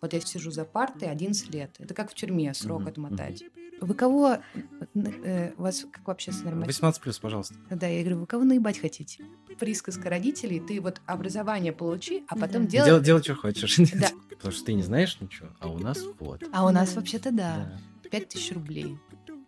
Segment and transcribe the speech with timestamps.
[0.00, 1.74] Вот я сижу за партой 11 лет.
[1.78, 3.42] Это как в тюрьме срок Мгм, отмотать.
[3.80, 4.38] Вы кого...
[4.94, 7.54] э, вас как вообще с норматив- 18 плюс, пожалуйста.
[7.70, 9.24] Да, я говорю, вы кого наебать хотите?
[9.58, 12.70] Присказка родителей, ты вот образование получи, а потом Да.
[12.70, 12.86] делай...
[12.86, 13.76] Делай, делай, что хочешь.
[13.94, 14.08] Да.
[14.30, 16.42] Потому что ты не знаешь ничего, а у нас вот.
[16.52, 18.08] А у нас вообще-то да, Да.
[18.10, 18.98] 5000 рублей.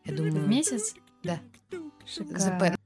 [0.05, 0.33] Я думаю...
[0.33, 0.95] В месяц?
[1.23, 1.41] Да.
[2.07, 2.39] Шикарно.
[2.39, 2.79] ЗП.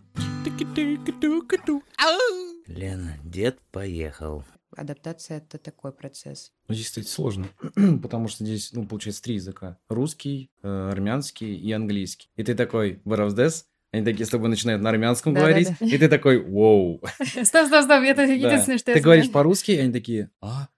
[2.66, 4.44] Лена, дед поехал.
[4.76, 6.52] Адаптация— это такой процесс.
[6.68, 7.48] Ну, здесь, кстати, сложно,
[8.02, 9.78] потому что здесь, ну, получается, три языка.
[9.88, 12.28] Русский, э, армянский и английский.
[12.36, 15.52] И ты такой, «Варавздес», они такие с тобой начинают на армянском Да-да-да.
[15.52, 17.02] говорить, и ты такой, «Воу».
[17.22, 18.32] Стоп, стоп, стоп, это Да.
[18.32, 20.68] единственное, что я Ты говоришь по-русски, и они такие, «А,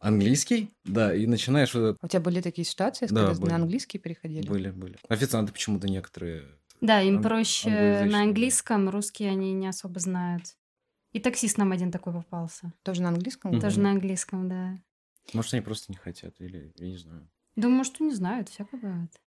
[0.00, 4.46] английский?» Да, и начинаешь У тебя были такие ситуации, Да, когда на английский переходили?
[4.48, 4.96] Были, были.
[5.08, 6.44] Официанты почему-то некоторые...
[6.80, 8.04] Да, им проще да.
[8.06, 10.56] на английском, русские они не особо знают.
[11.14, 12.72] И таксист нам один такой попался.
[12.82, 13.52] Тоже на английском?
[13.52, 13.60] Мгм.
[13.60, 14.78] Тоже на английском, да.
[15.32, 17.30] Может, они просто не хотят, или я не знаю.
[17.56, 19.20] Думаю, что не знают, всякое бывает.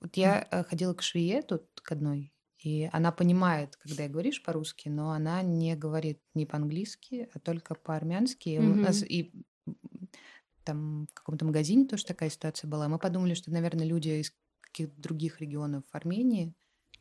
[0.00, 4.42] Вот я э, ходила к швее тут к одной, и она понимает, когда я говоришь
[4.42, 8.48] по-русски, но она не говорит не по-английски, а только по-армянски.
[8.48, 9.32] И у нас и
[10.64, 12.88] там в каком-то магазине тоже такая ситуация была.
[12.88, 16.54] Мы подумали, что, наверное, люди из каких-то других регионов Армении,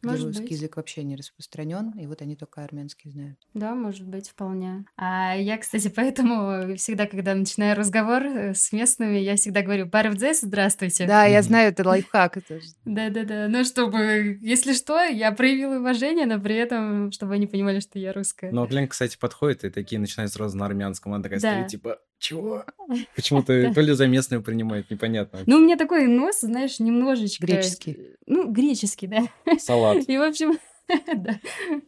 [0.04, 0.52] где Может русский быть.
[0.52, 3.40] язык вообще не распространен, и вот они только армянский знают.
[3.54, 4.86] Да, может быть, вполне.
[4.98, 10.42] А я, кстати, поэтому всегда, когда начинаю разговор э, с местными, я всегда говорю «Барвдзес,
[10.42, 11.08] здравствуйте».
[11.08, 12.40] Да, я знаю, это лайфхак.
[12.84, 13.48] Да-да-да.
[13.48, 18.12] Ну, чтобы, если что, я проявила уважение, но при этом, чтобы они понимали, что я
[18.12, 18.52] русская.
[18.52, 21.14] Но Глен, кстати, подходит и такие начинают сразу на армянском.
[21.14, 22.66] Она такая стоит, типа, чего?
[23.16, 25.40] Почему-то то ли за местную принимает, непонятно.
[25.46, 27.46] Ну, у меня такой нос, знаешь, немножечко...
[27.46, 27.98] Греческий.
[28.26, 29.28] Ну, греческий, да.
[29.60, 30.08] Салат.
[30.08, 30.58] И, в общем,
[31.16, 31.40] да.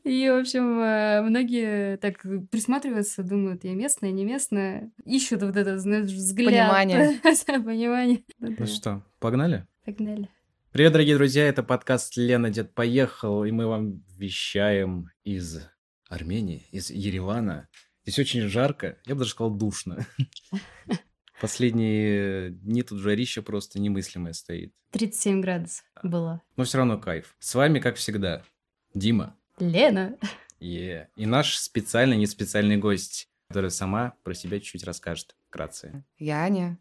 [0.04, 4.92] И, в общем, э, многие так присматриваются, думают, я местная, не местная.
[5.06, 6.52] Ищут вот этот, знаешь, взгляд.
[6.52, 7.20] Понимание.
[7.64, 8.24] Понимание.
[8.40, 9.66] Ну что, погнали?
[9.86, 10.30] Погнали.
[10.72, 15.62] Привет, дорогие друзья, это подкаст «Лена, дед поехал», и мы вам вещаем из
[16.10, 17.70] Армении, из Еревана.
[18.06, 20.06] Здесь очень жарко, я бы даже сказал душно.
[21.42, 24.74] Последние дни тут жарище просто немыслимое стоит.
[24.92, 26.42] 37 градусов было.
[26.56, 27.36] Но все равно кайф.
[27.40, 28.44] С вами, как всегда,
[28.94, 29.36] Дима.
[29.60, 30.18] Лена.
[30.60, 31.10] Е.
[31.16, 36.06] И наш специальный, не специальный гость, которая сама про себя чуть-чуть расскажет вкратце.
[36.18, 36.78] Я Аня.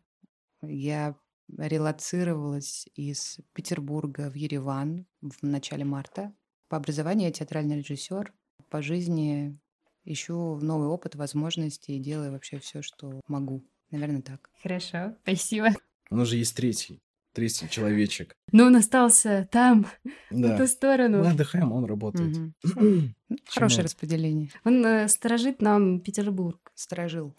[0.62, 1.16] Я
[1.56, 6.34] релацировалась из Петербурга в Ереван в начале марта.
[6.68, 8.32] По образованию я театральный режиссер.
[8.70, 9.58] По жизни
[10.04, 13.64] ищу новый опыт, возможности и делаю вообще все, что могу.
[13.90, 14.50] Наверное, так.
[14.62, 15.68] Хорошо, спасибо.
[16.10, 17.00] У нас же есть третий,
[17.32, 18.34] третий человечек.
[18.52, 19.86] Но он остался там,
[20.30, 20.56] в Да.
[20.58, 21.18] ту сторону.
[21.20, 22.36] Мы отдыхаем, он работает.
[23.48, 24.50] Хорошее распределение.
[24.64, 26.72] Он э, сторожит нам Петербург.
[26.74, 27.34] Сторожил.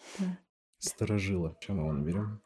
[0.79, 1.57] Сторожила.
[1.61, 2.41] Чем мы его наберем?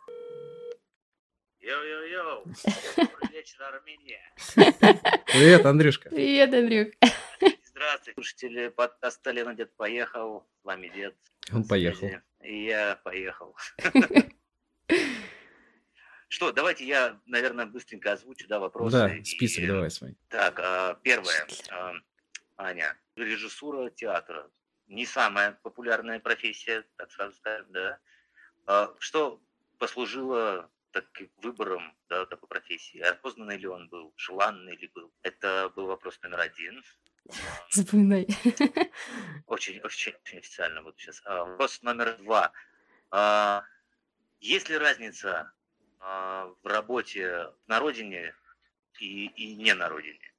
[1.62, 2.46] Yo-yo-yo.
[2.98, 4.22] Добрый вечер, Армения.
[5.28, 6.10] Привет, Андрюшка.
[6.10, 6.88] Привет, Андрюх.
[7.80, 10.46] Здравствуйте, слушатели подкаста «Лена, дед поехал».
[10.62, 11.16] С вами дед.
[11.54, 12.10] Он поехал.
[12.42, 13.56] И я поехал.
[16.28, 18.98] Что, давайте я, наверное, быстренько озвучу, да, вопросы.
[18.98, 20.18] Да, и- список давай свой.
[20.28, 21.48] Так, а, первое.
[21.70, 21.94] а,
[22.58, 24.52] Аня, режиссура театра.
[24.88, 27.98] Не самая популярная профессия, так сразу скажем, да.
[28.66, 29.42] А, Что
[29.78, 33.00] послужило таким выбором да, такой профессии?
[33.00, 34.14] Осознанный ли он был?
[34.18, 35.14] Желанный ли был?
[35.22, 36.84] Это был вопрос номер один.
[37.72, 38.28] Запоминай.
[39.48, 41.22] Очень, очень, очень официально буду сейчас.
[41.26, 42.52] А, Вопрос номер два.
[43.12, 43.64] А,
[44.40, 45.52] Есть ли разница
[46.00, 48.34] а, в работе на родине
[49.00, 50.34] и, и не на родине?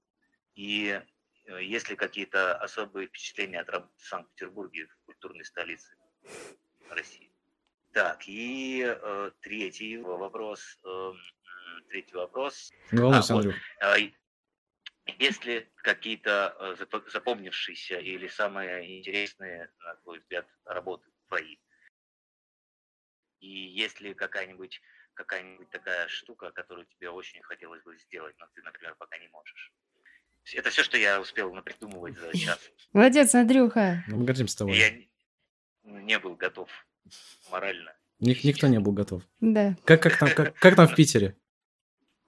[0.55, 1.01] И
[1.47, 5.97] э, есть ли какие-то особые впечатления от работы в Санкт-Петербурге, в культурной столице
[6.91, 7.33] России?
[7.93, 10.79] Так, и э, третий вопрос.
[10.85, 11.13] э,
[11.89, 12.71] третий вопрос.
[12.93, 13.45] Не волнуйся, А, вот.
[13.47, 13.63] Андрюх.
[15.11, 21.09] А, и- Есть ли какие-то э, запо- запомнившиеся или самые интересные, на твой взгляд, работы
[21.29, 21.57] твои?
[23.41, 24.81] И есть ли какая-нибудь
[25.15, 29.73] какая-нибудь такая штука, которую тебе очень хотелось бы сделать, но ты, например, пока не можешь?
[30.55, 32.59] Это все, что я успел напридумывать за час.
[32.93, 34.03] Молодец, Андрюха.
[34.09, 34.79] Ну, мы гордимся тобой.
[34.79, 35.11] Я не-
[35.83, 36.71] не был готов
[37.51, 37.95] морально.
[38.19, 39.23] Ник- никто не был готов.
[39.41, 39.77] Да.
[39.85, 41.37] Как, как, там, как, как там в Питере?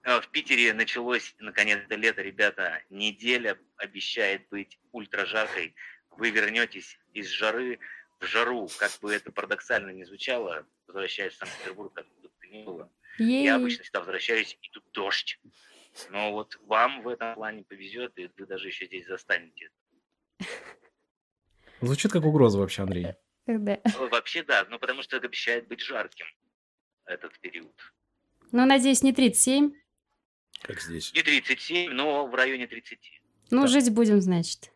[0.03, 2.81] А, В Питере началось наконец-то лето, ребята.
[2.89, 5.75] Неделя обещает быть ультра жаркой.
[6.11, 7.79] Вы вернетесь из жары
[8.19, 12.63] в жару, как бы это парадоксально не звучало, возвращаясь в Санкт-Петербург, как бы то ни
[12.63, 12.91] было.
[13.17, 13.43] Ей.
[13.43, 15.39] Я обычно всегда возвращаюсь, и тут дождь.
[16.09, 19.69] Но вот вам в этом плане повезет, и вы даже еще здесь застанете.
[21.81, 23.07] Звучит как угроза вообще, Андрей.
[23.45, 23.79] Да.
[23.99, 26.25] Ну, Вообще да, ну потому что обещает быть жарким
[27.05, 27.75] этот период.
[28.51, 29.73] Ну, надеюсь, не 37.
[30.61, 31.13] Как здесь.
[31.13, 33.21] Не 37, но в районе 30.
[33.51, 33.67] Ну, Да.
[33.67, 34.71] жить будем, значит.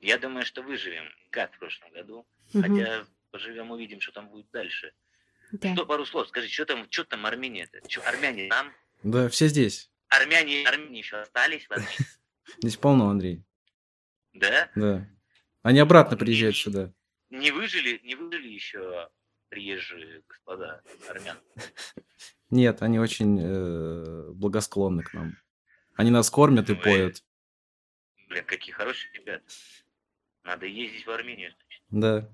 [0.00, 2.26] Я думаю, что выживем, как в прошлом году.
[2.52, 2.62] Мгм.
[2.62, 4.92] Хотя поживем, увидим, что там будет дальше.
[5.52, 5.72] Да.
[5.74, 7.86] Что, пару слов, скажи, что там, что там Армения-то?
[7.88, 8.72] Чё, армяне там?
[9.02, 9.90] Да, все здесь.
[10.08, 12.04] Армяне, армяне еще остались вообще?
[12.58, 13.42] Здесь полно, Андрей.
[14.34, 14.70] Да?
[14.76, 15.08] Да.
[15.62, 16.92] Они обратно приезжают сюда.
[17.30, 19.08] Не выжили, не выжили еще
[19.48, 21.38] приезжие господа армян?
[22.50, 25.36] Нет, они очень э, благосклонны к нам.
[25.94, 27.24] Они нас кормят и Ну, э, поют.
[28.28, 29.44] Блин, какие хорошие ребята.
[30.44, 32.30] Надо ездить в Армению, значит, Да.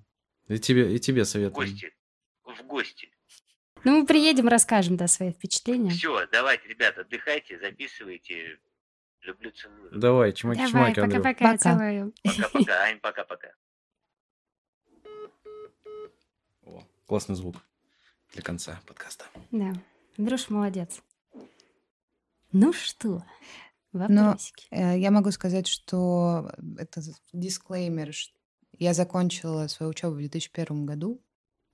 [0.48, 1.54] И тебе, и тебе в советую.
[1.54, 1.94] гости.
[2.44, 3.10] В гости.
[3.84, 5.90] Ну, мы приедем, расскажем, да, свои впечатления.
[5.90, 8.58] Все, давайте, ребята, отдыхайте, записывайте.
[9.22, 9.90] Люблю, целую.
[9.92, 11.22] Давай, Давай, чмаки-чмаки, Андрюх.
[11.22, 11.58] пока-пока, Пока.
[11.58, 12.12] целую.
[12.24, 13.52] Пока-пока, Ань, пока-пока.
[16.64, 17.56] О, классный звук
[18.32, 19.24] для конца подкаста.
[19.50, 19.72] Да,
[20.18, 21.02] Андрюш молодец.
[22.52, 23.24] Ну что,
[23.92, 24.66] Но вопросики?
[24.70, 27.00] э, я могу сказать, что это
[27.32, 28.12] дисклеймер.
[28.12, 28.32] ш-
[28.78, 31.22] Я закончила свою учебу в 2001 году,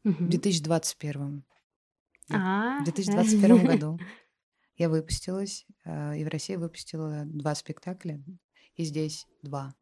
[0.04, 0.30] в Мгм.
[0.30, 1.44] 2021.
[2.30, 3.98] А, В 2021 году
[4.76, 8.22] я выпустилась, э, и в России выпустила два спектакля,
[8.76, 9.74] и здесь два.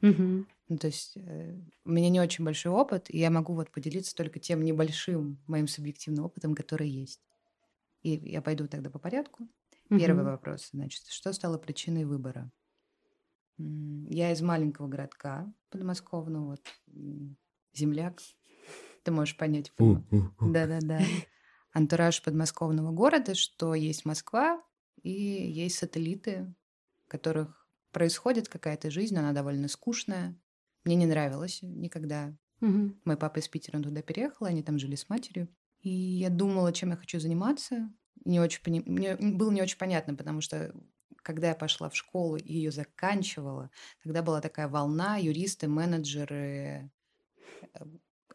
[0.00, 0.46] Мгм.
[0.68, 4.14] Ну, то есть э, у меня не очень большой опыт, и я могу вот поделиться
[4.14, 7.20] только тем небольшим моим субъективным опытом, который есть.
[8.02, 9.48] И я пойду тогда по порядку.
[9.94, 10.32] Первый Мгм.
[10.32, 12.50] вопрос, значит, что стало причиной выбора?
[13.58, 16.60] Я из маленького городка подмосковного, вот,
[17.74, 18.20] земляк.
[19.04, 19.72] Ты можешь понять.
[20.42, 21.12] Да-да-да.
[21.72, 24.62] Антураж подмосковного города, что есть Москва
[25.02, 26.54] и есть сателлиты,
[27.06, 30.40] в которых происходит какая-то жизнь, она довольно скучная.
[30.84, 32.36] Мне не нравилось никогда.
[32.60, 33.00] Мгм.
[33.04, 35.48] Мой папа из Питера туда переехал, они там жили с матерью.
[35.80, 37.90] И я думала, чем я хочу заниматься.
[38.24, 40.74] Не очень пони- Мне было не очень понятно, потому что
[41.22, 43.70] когда я пошла в школу и ее заканчивала,
[44.02, 46.90] тогда была такая волна, юристы, менеджеры,
[47.74, 47.80] э,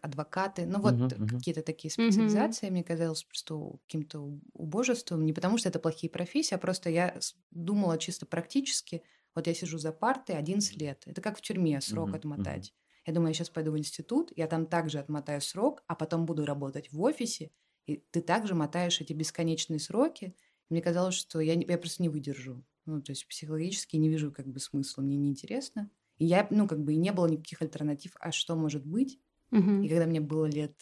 [0.01, 1.39] адвокаты, ну вот Мгм, мгм.
[1.39, 6.55] какие-то такие специализации, мне казалось просто у- каким-то убожеством, не потому что это плохие профессии,
[6.55, 7.19] а просто я
[7.51, 9.03] думала чисто практически,
[9.35, 12.73] вот я сижу за партой 11 лет, это как в тюрьме срок Мгм, отмотать.
[13.05, 16.45] Я думаю, я сейчас пойду в институт, я там также отмотаю срок, а потом буду
[16.45, 17.51] работать в офисе,
[17.85, 20.35] и ты также мотаешь эти бесконечные сроки.
[20.69, 22.65] Мне казалось, что я, я просто не выдержу.
[22.85, 25.91] Ну, то есть психологически не вижу как бы смысла, мне неинтересно.
[26.17, 29.19] И я, ну, как бы и не было никаких альтернатив, а что может быть.
[29.51, 29.81] Мгм.
[29.81, 30.75] И когда мне было лет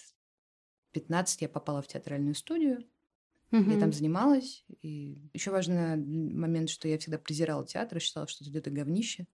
[0.92, 2.86] 15, я попала в театральную студию,
[3.66, 3.78] я Мгм.
[3.78, 4.66] там занималась.
[4.82, 9.28] И еще важный момент, что я всегда презирала театр, и считала, что это говнище.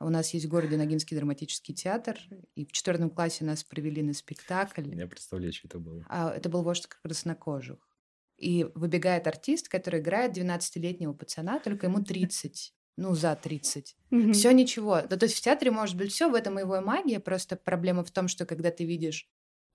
[0.00, 2.18] У нас есть в городе Ногинский драматический театр,
[2.54, 4.94] и в четвертом классе нас привели на спектакль.
[4.94, 6.06] Я представляю, что это было.
[6.08, 7.78] А это был вождь краснокожих.
[8.38, 12.74] И выбегает артист, который играет 12-летнего пацана, только ему 30.
[12.96, 13.96] Ну, за 30.
[14.10, 14.32] Мгм.
[14.32, 15.02] Все ничего.
[15.02, 17.20] Да, то есть в театре может быть все, в этом его и магия.
[17.20, 19.28] Просто проблема в том, что когда ты видишь,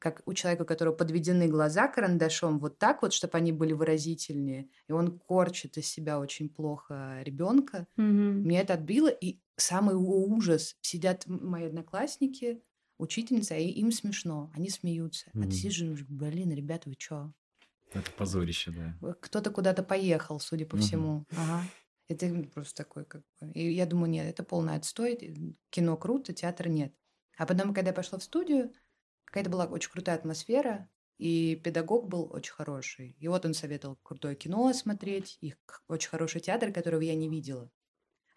[0.05, 4.69] как у человека, у которого подведены глаза карандашом, вот так вот, чтобы они были выразительнее,
[4.87, 8.47] и он корчит из себя очень плохо ребенка, Мгм.
[8.47, 9.07] меня это отбило.
[9.07, 10.75] И самый ужас.
[10.81, 12.61] Сидят мои одноклассники,
[12.99, 14.51] учительница, и им смешно.
[14.53, 15.31] Они смеются.
[15.33, 15.49] А Мгм.
[15.49, 17.33] ты сидишь и думаешь, блин, ребята, вы чё?
[17.91, 18.95] Это позорище, да.
[19.01, 20.83] Вы- Кто-то куда-то поехал, судя по Мгм.
[20.83, 21.25] всему.
[21.31, 21.63] Ага.
[22.09, 23.51] Это просто такой, как бы...
[23.53, 25.35] И я думаю, нет, это полный отстой.
[25.71, 26.93] Кино круто, театра нет.
[27.37, 28.71] А потом, когда я пошла в студию,
[29.25, 33.15] какая-то была очень крутая атмосфера, и педагог был очень хороший.
[33.19, 35.55] И вот он советовал крутое кино смотреть, и
[35.87, 37.71] очень хороший театр, которого я не видела.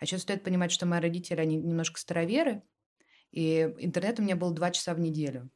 [0.01, 2.63] А сейчас стоит понимать, что мои родители, они немножко староверы,
[3.31, 5.51] и интернет у меня был два часа в неделю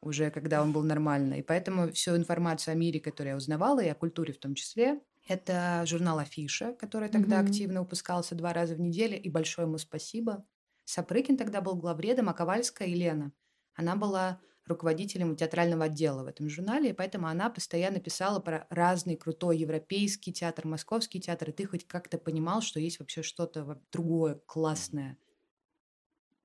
[0.00, 1.34] уже, когда он был нормально.
[1.34, 5.00] И поэтому всю информацию о мире, которую я узнавала, и о культуре в том числе,
[5.28, 7.40] это журнал «Афиша», который тогда Мгм.
[7.40, 10.46] активно выпускался два раза в неделю, и большое ему спасибо.
[10.84, 13.32] Сапрыкин тогда был главредом, а Ковальская Елена,
[13.74, 19.16] она была руководителем театрального отдела в этом журнале, и поэтому она постоянно писала про разный
[19.16, 24.40] крутой европейский театр, московский театр, и ты хоть как-то понимал, что есть вообще что-то другое,
[24.46, 25.18] классное.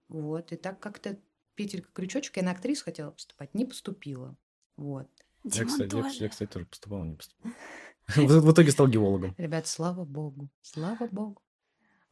[0.08, 1.20] Вот, и так как-то
[1.56, 4.36] петелька крючочек, я на актрису хотела поступать, не поступила.
[4.78, 5.08] Вот.
[5.44, 6.24] Я, кстати, я, тоже.
[6.24, 7.52] я, кстати, тоже поступал, не поступал.
[8.08, 9.36] В в итоге стал геологом.
[9.38, 11.42] Ребят, слава богу, слава богу.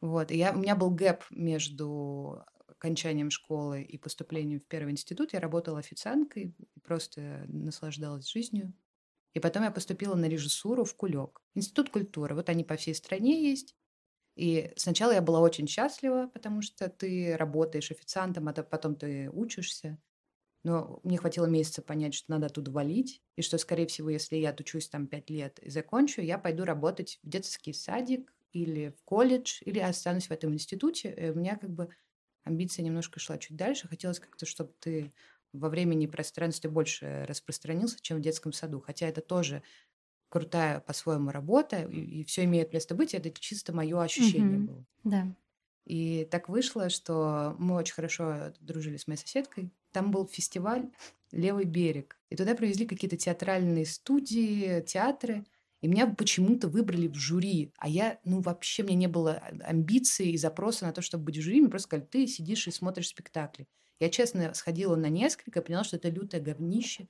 [0.02, 2.44] Вот, и я, у меня был гэп между
[2.78, 5.32] окончанием школы и поступлением в первый институт.
[5.32, 8.74] Я работала официанткой, и просто наслаждалась жизнью.
[9.34, 11.42] И потом я поступила на режиссуру в Кулек.
[11.54, 12.34] Институт культуры.
[12.34, 13.76] Вот они по всей стране есть.
[14.36, 19.30] И сначала я была очень счастлива, потому что ты работаешь официантом, а то потом ты
[19.30, 19.98] учишься.
[20.64, 24.50] Но мне хватило месяца понять, что надо оттуда валить, и что, скорее всего, если я
[24.50, 29.60] отучусь там пять лет и закончу, я пойду работать в детский садик или в колледж,
[29.64, 31.14] или останусь в этом институте.
[31.16, 31.90] И у меня как бы
[32.46, 33.88] амбиция немножко шла чуть дальше.
[33.88, 35.14] Хотелось как-то, чтобы ты
[35.52, 38.80] во времени и пространстве больше распространился, чем в детском саду.
[38.80, 39.62] Хотя это тоже
[40.30, 44.60] крутая по-своему работа, и, и все имеет место быть, это чисто мое ощущение Мгм.
[44.60, 44.86] было.
[45.04, 45.22] Да.
[45.84, 49.70] И так вышло, что мы очень хорошо дружили с моей соседкой.
[49.92, 50.90] Там был фестиваль
[51.32, 52.18] «Левый берег».
[52.28, 55.46] И туда привезли какие-то театральные студии, театры.
[55.82, 57.72] И меня почему-то выбрали в жюри.
[57.78, 61.42] А я, ну, вообще, мне не было амбиций и запроса на то, чтобы быть в
[61.42, 61.60] жюри.
[61.60, 63.68] Мне просто сказали, ты сидишь и смотришь спектакли.
[64.00, 67.08] Я, честно, сходила на несколько, поняла, что это лютое говнище.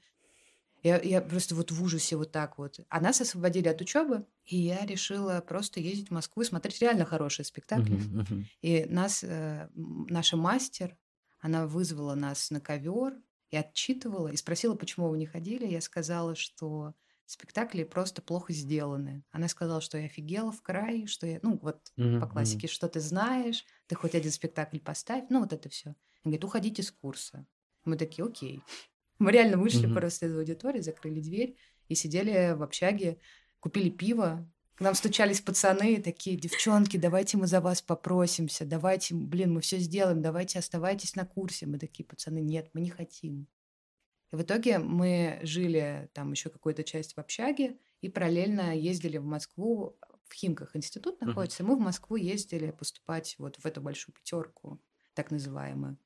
[0.83, 2.81] Я, я просто вот в ужасе вот так вот.
[2.89, 7.05] А нас освободили от учебы, и я решила просто ездить в Москву и смотреть реально
[7.05, 7.99] хорошие спектакли.
[7.99, 8.51] Мгм, мгм.
[8.63, 10.99] И нас, э, наша мастер,
[11.41, 13.15] она вызвала нас на ковер
[13.51, 15.67] и отчитывала, и спросила, почему вы не ходили.
[15.67, 16.95] Я сказала, что
[17.26, 19.23] спектакли просто плохо сделаны.
[19.30, 22.88] Она сказала, что я офигела в край, что я, ну, вот Мгм, по классике, что
[22.88, 25.90] ты знаешь, ты хоть один спектакль поставь, ну, вот это все.
[25.90, 25.97] Она
[26.33, 27.47] говорит, уходите с курса.
[27.85, 28.61] Мы такие, окей.
[29.18, 29.95] Мы реально вышли Мгм.
[29.95, 31.56] просто из аудитории, закрыли дверь
[31.88, 33.18] и сидели в общаге,
[33.61, 34.49] купили пиво.
[34.75, 39.78] К нам стучались пацаны, такие, девчонки, давайте мы за вас попросимся, давайте, блин, мы все
[39.78, 41.64] сделаем, давайте оставайтесь на курсе.
[41.66, 43.49] Мы такие, пацаны, нет, мы не хотим.
[44.33, 49.25] И в итоге мы жили там еще какую-то часть в общаге и параллельно ездили в
[49.25, 49.97] Москву.
[50.28, 51.62] В Химках институт находится.
[51.62, 54.80] Мы в Москву ездили поступать вот в эту большую пятерку,
[55.14, 55.99] так называемую.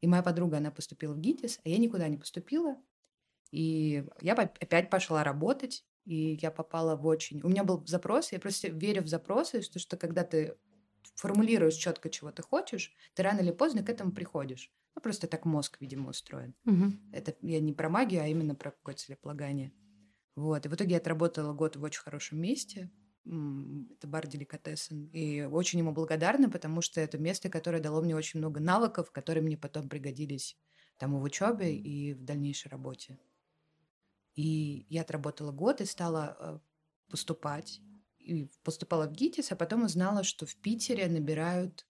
[0.00, 2.76] И моя подруга, она поступила в ГИТИС, а я никуда не поступила.
[3.50, 7.40] И я опять пошла работать, и я попала в очень...
[7.42, 10.56] У меня был запрос, я просто верю в запросы, что, что когда ты
[11.14, 14.72] формулируешь четко, чего ты хочешь, ты рано или поздно к этому приходишь.
[14.96, 16.54] Ну, просто так мозг, видимо, устроен.
[16.64, 16.98] Мгм.
[17.12, 19.72] Это я не про магию, а именно про какое-то целеполагание.
[20.34, 20.64] Вот.
[20.64, 22.90] И в итоге я отработала год в очень хорошем месте.
[23.26, 25.06] Это бар Деликатесен.
[25.12, 29.44] И очень ему благодарна, потому что это место, которое дало мне очень много навыков, которые
[29.44, 30.56] мне потом пригодились
[30.96, 33.18] там и в учебе, и в дальнейшей работе.
[34.34, 36.58] И я отработала год и стала э,
[37.10, 37.82] поступать.
[38.18, 41.86] И поступала в ГИТИС, а потом узнала, что в Питере набирают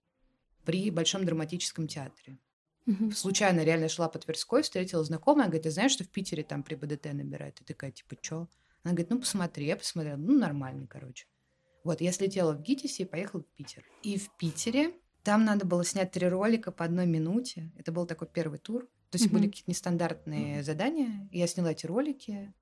[0.64, 2.38] при Большом драматическом театре.
[2.86, 3.10] Мгм.
[3.12, 6.76] Случайно реально шла по Тверской, встретила знакомая, говорит, ты знаешь, что в Питере там при
[6.76, 7.60] БДТ набирают?
[7.60, 8.48] И такая, типа, чё?
[8.84, 9.66] Она говорит, ну, посмотри.
[9.66, 11.26] Я посмотрела, ну, нормально, короче.
[11.82, 13.84] Вот, я слетела в ГИТИСе и поехала в Питер.
[14.02, 17.72] И в Питере там надо было снять три ролика по одной минуте.
[17.76, 18.84] Это был такой первый тур.
[19.10, 19.34] То есть Мгм.
[19.34, 21.28] были какие-то нестандартные задания.
[21.32, 22.52] И Я сняла эти ролики,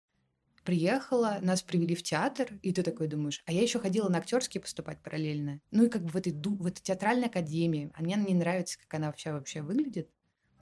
[0.64, 4.60] приехала, нас привели в театр, и ты такой думаешь, а я еще ходила на актерские
[4.62, 5.60] поступать параллельно.
[5.70, 7.90] Ну и как бы в этой, в этой театральной академии.
[7.94, 10.10] А мне не нравится, как она вообще вообще выглядит.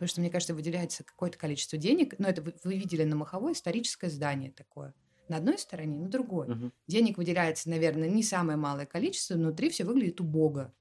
[0.03, 2.17] Потому что, мне кажется, выделяется какое-то количество денег.
[2.19, 4.95] Но это вы, вы видели на Маховой историческое здание такое.
[5.29, 6.49] На одной стороне, на другой.
[6.49, 6.73] Мгм.
[6.89, 10.75] Денег выделяется, наверное, не самое малое количество, внутри все выглядит убого.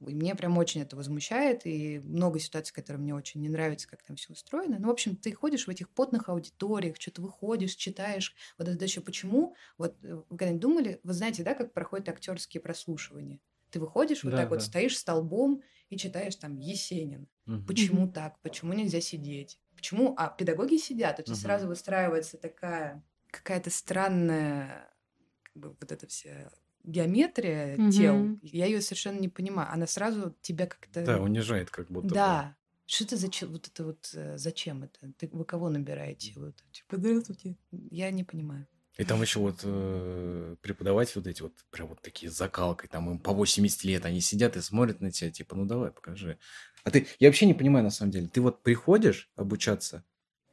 [0.00, 4.02] И мне прям очень это возмущает, и много ситуаций, которые мне очень не нравятся, как
[4.02, 4.78] там все устроено.
[4.78, 8.34] Ну, в общем, ты ходишь в этих потных аудиториях, что-то выходишь, читаешь.
[8.56, 9.56] Вот это еще почему?
[9.76, 13.40] Вот э, вы когда-нибудь думали, вы знаете, да, как проходят актерские прослушивания?
[13.74, 14.64] Ты выходишь вот Да, так вот, да.
[14.64, 17.26] стоишь столбом и читаешь там Есенин.
[17.44, 17.66] Мгм.
[17.66, 18.38] Почему так?
[18.40, 19.58] Почему нельзя сидеть?
[19.74, 20.14] Почему?
[20.16, 21.42] А педагоги сидят, у тебя Мгм.
[21.42, 23.02] сразу выстраивается такая
[23.32, 24.94] какая-то странная
[25.42, 26.52] как бы вот эта вся
[26.84, 27.90] геометрия Мгм.
[27.90, 28.38] тел.
[28.42, 29.68] Я ее совершенно не понимаю.
[29.72, 31.04] Она сразу тебя как-то...
[31.04, 32.06] Да, унижает как будто.
[32.10, 32.14] бы.
[32.14, 32.56] Да.
[32.86, 33.50] Что это зачем?
[33.50, 35.12] Вот это вот э, зачем это?
[35.18, 36.32] Ты, вы кого набираете?
[36.36, 37.56] Вот, типа, здравствуйте.
[37.90, 38.68] Я не понимаю.
[38.96, 43.10] И там еще вот э, преподаватели вот эти вот, прям вот такие с закалкой, там
[43.10, 46.38] им по 80 лет, они сидят и смотрят на тебя, типа, ну давай, покажи.
[46.84, 50.04] А ты, я вообще не понимаю на самом деле, ты вот приходишь обучаться,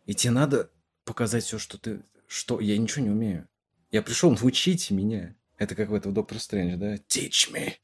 [0.07, 0.71] и тебе надо
[1.05, 3.47] показать все, что ты, что, я ничего не умею.
[3.91, 5.35] Я пришел, научите меня.
[5.57, 6.95] Это как в этом Доктор Стрэндж, да?
[6.95, 7.75] Teach me.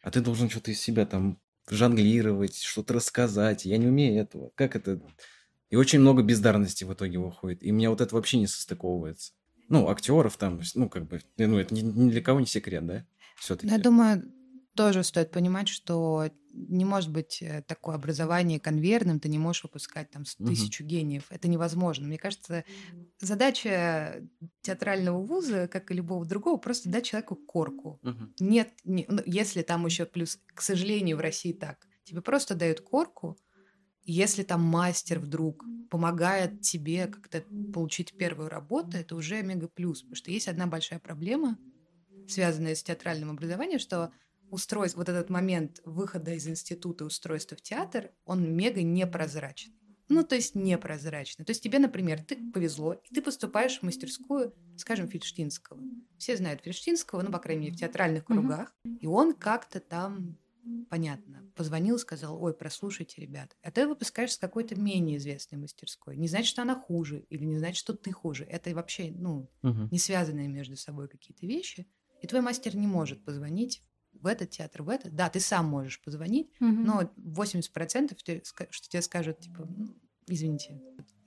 [0.00, 1.38] А ты должен что-то из себя там
[1.68, 3.64] жонглировать, что-то рассказать.
[3.64, 4.50] Я не умею этого.
[4.54, 5.00] Как это?
[5.72, 7.62] И очень много бездарности в итоге выходит.
[7.62, 9.32] И мне вот это вообще не состыковывается.
[9.70, 13.06] Ну, актеров там, ну, как бы, ну, это ни, ни для кого не секрет, да?
[13.38, 13.72] Все-таки.
[13.72, 14.22] Я думаю,
[14.76, 20.10] тоже стоит понимать, что не может быть э, такое образование конвейерным, ты не можешь выпускать
[20.10, 21.24] там тысячу гениев.
[21.30, 22.06] Это невозможно.
[22.06, 22.64] Мне кажется,
[23.18, 24.28] задача
[24.60, 27.98] театрального вуза, как и любого другого, просто дать человеку корку.
[28.02, 28.34] Мгм.
[28.40, 32.82] Нет, не- ну, если там еще плюс, к сожалению, в России так, тебе просто дают
[32.82, 33.38] корку,
[34.04, 40.16] если там мастер вдруг помогает тебе как-то получить первую работу, это уже мега плюс, потому
[40.16, 41.58] что есть одна большая проблема,
[42.28, 44.12] связанная с театральным образованием, что
[44.50, 49.74] устройство, вот этот момент выхода из института устройства в театр, он мега непрозрачный.
[50.08, 51.44] Ну, то есть непрозрачно.
[51.44, 55.80] То есть тебе, например, ты повезло, и ты поступаешь в мастерскую, скажем, Фельштинского.
[56.18, 58.74] Все знают Фельштинского, ну, по крайней мере, в театральных кругах.
[59.00, 60.36] И он как-то там,
[60.90, 63.56] понятно, позвонил, сказал, ой, прослушайте, ребят.
[63.62, 66.16] А ты выпускаешь с какой-то менее известной мастерской.
[66.16, 68.44] Не значит, что она хуже, или не значит, что ты хуже.
[68.44, 69.88] Это вообще, ну, Мгм.
[69.90, 71.86] не связанные между собой какие-то вещи.
[72.22, 75.14] И твой мастер не может позвонить в этот театр, в этот.
[75.14, 76.84] Да, ты сам можешь позвонить, Мгм.
[76.84, 79.94] но 80% те- ска- что тебе скажут, типа, «Ну,
[80.28, 80.80] извините.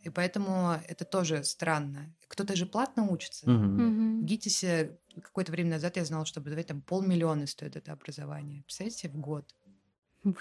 [0.03, 2.15] И поэтому это тоже странно.
[2.27, 3.49] Кто-то же платно учится.
[3.49, 4.21] Мгм.
[4.21, 8.63] В ГИТИСе какое-то время назад я знала, что образование там полмиллиона стоит это образование.
[8.63, 9.53] Представляете, в год.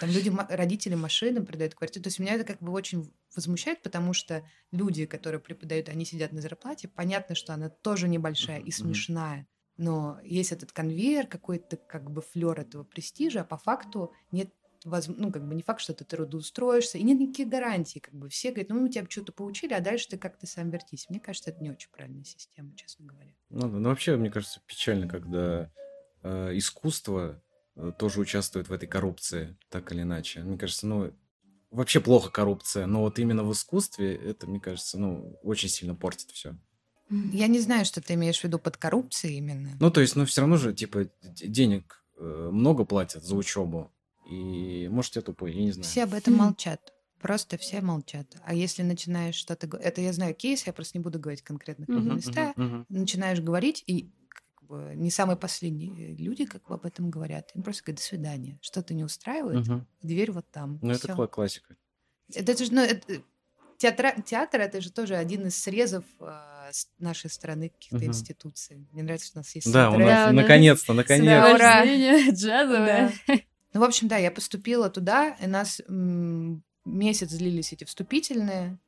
[0.00, 2.04] Там люди, родители машины продают квартиру.
[2.04, 6.32] То есть меня это как бы очень возмущает, потому что люди, которые преподают, они сидят
[6.32, 6.88] на зарплате.
[6.88, 9.46] Понятно, что она тоже небольшая и смешная.
[9.76, 15.32] Но есть этот конвейер, какой-то как бы флер этого престижа, а по факту нет ну,
[15.32, 18.68] как бы не факт, что ты трудоустроишься, и нет никаких гарантий, как бы все говорят,
[18.68, 21.08] ну, мы тебя что-то поучили, а дальше ты как-то сам вертись.
[21.08, 23.32] Мне кажется, это не очень правильная система, честно говоря.
[23.50, 25.70] Ну, ну, вообще, мне кажется, печально, когда
[26.22, 27.42] э, искусство
[27.76, 30.40] э, тоже участвует в этой коррупции, так или иначе.
[30.42, 31.12] Мне кажется, ну,
[31.70, 36.30] вообще плохо коррупция, но вот именно в искусстве это, мне кажется, ну, очень сильно портит
[36.30, 36.56] все.
[37.32, 39.76] Я не знаю, что ты имеешь в виду под коррупцией именно.
[39.78, 43.92] Ну, то есть, ну, все равно же, типа, денег э, много платят за учебу.
[44.30, 45.84] И, может, я тупой, я не знаю.
[45.84, 46.44] Все об этом Мгм.
[46.44, 46.92] молчат.
[47.20, 48.26] Просто все молчат.
[48.44, 49.66] А если начинаешь что-то...
[49.78, 52.52] Это я знаю кейс, я просто не буду говорить конкретных mm мгм, места.
[52.56, 52.86] Мгм.
[52.90, 57.50] Начинаешь говорить, и как бы, не самые последние люди как бы об этом говорят.
[57.54, 58.58] Им просто говорят, до свидания.
[58.62, 59.86] Что-то не устраивает, Мгм.
[60.02, 60.78] дверь вот там.
[60.82, 61.76] Ну, это кла- классика.
[62.34, 63.22] Это же, ну, это-
[63.78, 66.04] театра- театр это же тоже один из срезов
[66.70, 68.06] с нашей страны каких-то Мгм.
[68.06, 68.86] институций.
[68.92, 71.54] Мне нравится, что у нас есть Да, у нас Да, у нас наконец-то, наконец-то.
[71.54, 71.58] ура.
[71.80, 73.12] Сопровождение джазовое.
[73.74, 78.78] Ну, в общем, да, я поступила туда, и нас месяц длились эти вступительные,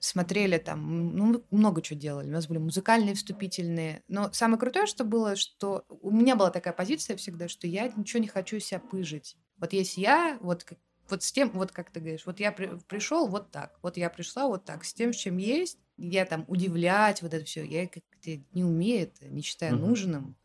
[0.00, 2.28] смотрели там, ну, много чего делали.
[2.28, 4.02] У нас были музыкальные вступительные.
[4.08, 8.22] Но самое крутое, что было, что у меня была такая позиция всегда, что я ничего
[8.22, 9.36] не хочу себя пыжить.
[9.58, 10.66] Вот есть я, вот
[11.10, 14.10] вот с тем, вот как ты говоришь, вот я при, пришел вот так, вот я
[14.10, 17.86] пришла вот так, с тем, с чем есть, я там удивлять вот это все, я
[17.88, 19.88] как-то не умею это, не считаю Мгм.
[19.88, 20.37] нужным.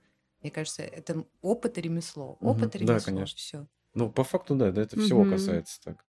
[0.43, 2.37] Мне кажется, это опыт и ремесло.
[2.41, 3.01] Опыт и Да, ремесло.
[3.01, 3.39] конечно.
[3.39, 3.67] Все.
[3.95, 6.05] Ну, по факту, да, да, это всего касается так.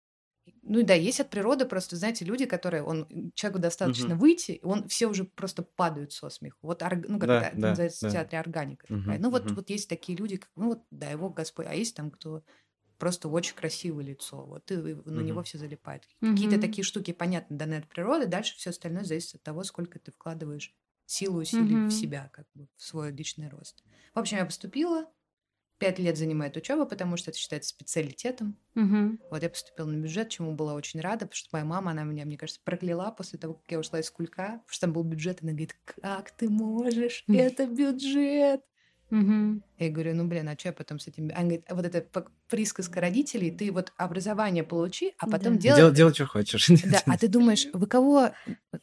[0.62, 4.17] Ну и да, есть от природы просто, знаете, люди, которые, он, человеку достаточно Мгм.
[4.17, 6.58] выйти, он все уже просто падают со смеху.
[6.63, 8.10] Вот, орг- ну, как Да, это да, называется да.
[8.10, 9.19] в театре органика Мгм, такая.
[9.19, 9.56] Ну вот, мгм.
[9.56, 12.43] вот есть такие люди, как, ну вот, да, его Господь, а есть там, кто
[13.00, 16.08] просто очень красивое лицо, вот, и вы- на него все залипают.
[16.34, 16.62] Какие-то Мгм.
[16.62, 20.74] такие штуки, понятно, даны от природы, дальше все остальное зависит от того, сколько ты вкладываешь
[21.13, 21.88] силу, усилий Мгм.
[21.88, 23.84] в себя, как бы, в свой личный рост.
[24.13, 25.08] В общем, я поступила,
[25.80, 28.60] пять лет занимает учеба, потому что это считается специалитетом.
[28.76, 29.17] Мгм.
[29.30, 32.26] Вот я поступила на бюджет, чему была очень рада, потому что моя мама, она меня,
[32.26, 35.39] мне кажется, прокляла после того, как я ушла из кулька, потому что там был бюджет,
[35.41, 38.62] она говорит, как ты можешь, это бюджет.
[39.10, 39.63] Мгм.
[39.78, 41.26] Я говорю, ну, блин, а что я потом с этим...
[41.32, 42.02] Она говорит, «А вот это
[42.54, 45.60] присказка родителей, ты вот образование получи, а потом Да.
[45.60, 45.78] делай...
[45.80, 46.70] Дел- Делай, что хочешь.
[46.86, 48.30] Да, а ты думаешь, вы кого...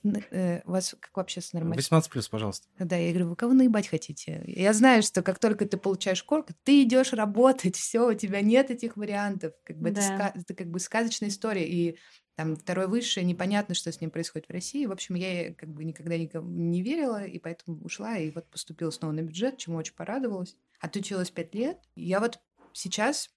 [0.05, 1.77] э, У вас как вообще с нормально?
[1.77, 2.67] 18 плюс, пожалуйста.
[2.81, 4.43] Да, я говорю, вы кого наебать хотите?
[4.47, 8.71] Я знаю, что как только ты получаешь корку, ты идешь работать, все, у тебя нет
[8.73, 9.53] этих вариантов.
[9.65, 10.17] Как бы это, Да.
[10.35, 11.69] ска- это как бы сказочная история.
[11.69, 11.97] И
[12.37, 14.87] там второй высшее, непонятно, что с ним происходит в России.
[14.87, 18.91] В общем, я как бы никогда никому не верила, и поэтому ушла, и вот поступила
[18.91, 20.57] снова на бюджет, чему очень порадовалась.
[20.81, 21.79] Отучилась пять лет.
[21.95, 22.39] Я вот
[22.73, 23.29] сейчас,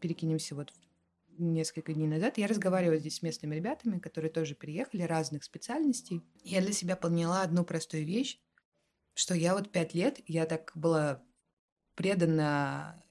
[0.00, 0.72] перекинемся вот
[1.38, 6.22] несколько дней назад, я разговаривала здесь с местными ребятами, которые тоже переехали, разных специальностей.
[6.42, 8.38] Я для себя поняла одну простую вещь,
[9.14, 11.22] что я вот пять лет, я так была
[11.94, 13.02] предана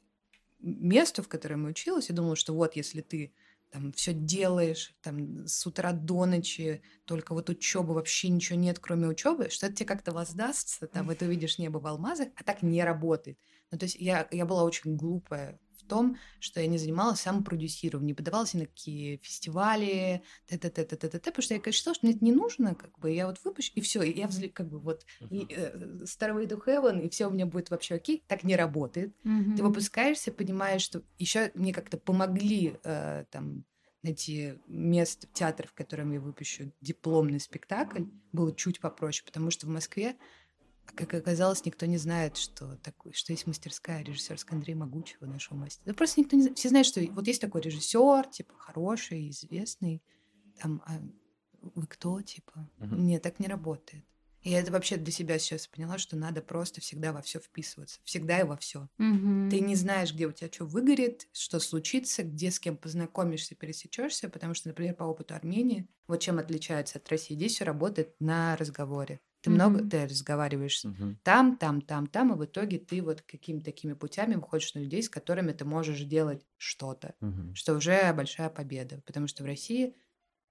[0.59, 3.33] месту, в котором я училась, и думала, что вот если ты
[3.71, 9.07] там все делаешь, там с утра до ночи, только вот учеба вообще ничего нет, кроме
[9.07, 12.63] учебы, что это тебе как-то воздастся, там, и ты увидишь небо в алмазах, а так
[12.63, 13.39] не работает.
[13.71, 15.57] Ну, то есть я, я была очень глупая
[15.91, 21.54] том, что я не занималась самопродюсированием, не подавалась ни на какие фестивали, т-т-т-т-т-т, потому что
[21.54, 24.01] я конечно, считала, что мне это не нужно, как бы, я вот выпущу, и все,
[24.04, 27.69] я взле- как бы вот и, э, Starway to Heaven, и все у меня будет
[27.69, 29.15] вообще окей, так не работает.
[29.21, 29.67] Ты Мгм.
[29.67, 33.65] выпускаешься, понимаешь, что еще мне как-то помогли э, там
[34.04, 39.67] найти место в театр, в котором я выпущу дипломный спектакль, было чуть попроще, потому что
[39.67, 40.15] в Москве,
[40.95, 45.86] как оказалось, никто не знает, что, такое, что есть мастерская режиссерская Андрея Могучего, нашего мастера.
[45.86, 46.58] Да просто никто не знает.
[46.58, 50.01] Все знают, что вот есть такой режиссер, типа, хороший, известный.
[50.60, 51.01] Там, а
[51.62, 52.69] вы кто, типа?
[52.77, 53.06] Мгм.
[53.06, 54.06] Нет, так не работает.
[54.41, 57.99] И это вообще для себя сейчас поняла, что надо просто всегда во все вписываться.
[58.04, 58.89] Всегда и во все.
[58.97, 59.49] Мгм.
[59.51, 64.30] Ты не знаешь, где у тебя что выгорит, что случится, где с кем познакомишься, пересечешься,
[64.30, 68.58] потому что, например, по опыту Армении, вот чем отличается от России, здесь все работает на
[68.58, 69.19] разговоре.
[69.41, 69.89] Ты много, Мгм.
[69.89, 71.19] ты разговариваешь Мгм.
[71.23, 75.04] там, там, там, там, и в итоге ты вот какими-то такими путями выходишь на людей,
[75.04, 77.54] с которыми ты можешь делать что-то, Мгм.
[77.56, 79.95] что уже большая победа, потому что в России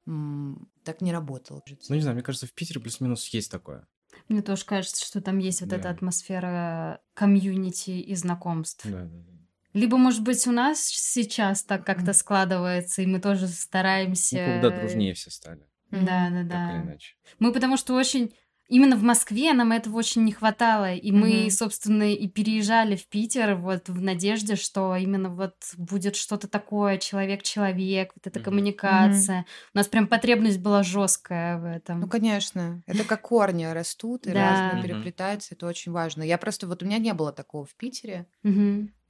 [0.07, 1.63] м, так не работало.
[1.89, 3.87] Ну, не знаю, мне кажется, в Питере плюс-минус есть такое.
[4.29, 5.95] Мне тоже кажется, что там есть вот эта Да.
[5.95, 8.85] атмосфера комьюнити и знакомств.
[8.85, 9.33] Да, да, да.
[9.73, 14.37] Либо, может быть, у нас сейчас так как-то складывается, и мы тоже стараемся...
[14.37, 16.83] Ну, когда дружнее все стали, Да, да, так или да.
[16.83, 17.15] иначе.
[17.39, 18.35] Мы потому что очень...
[18.71, 21.51] Именно в Москве нам этого очень не хватало, и мы, Мгм.
[21.51, 28.13] собственно, и переезжали в Питер вот в надежде, что именно вот будет что-то такое, человек-человек,
[28.15, 28.45] вот эта Мгм.
[28.45, 29.45] коммуникация.
[29.75, 31.99] У нас прям потребность была жесткая в этом.
[32.01, 32.81] Ну, конечно.
[32.87, 34.53] Это как корни растут и Да.
[34.53, 35.57] разные переплетаются.
[35.57, 36.23] Это очень важно.
[36.23, 36.69] Я просто...
[36.69, 38.27] Вот у меня не было такого в Питере.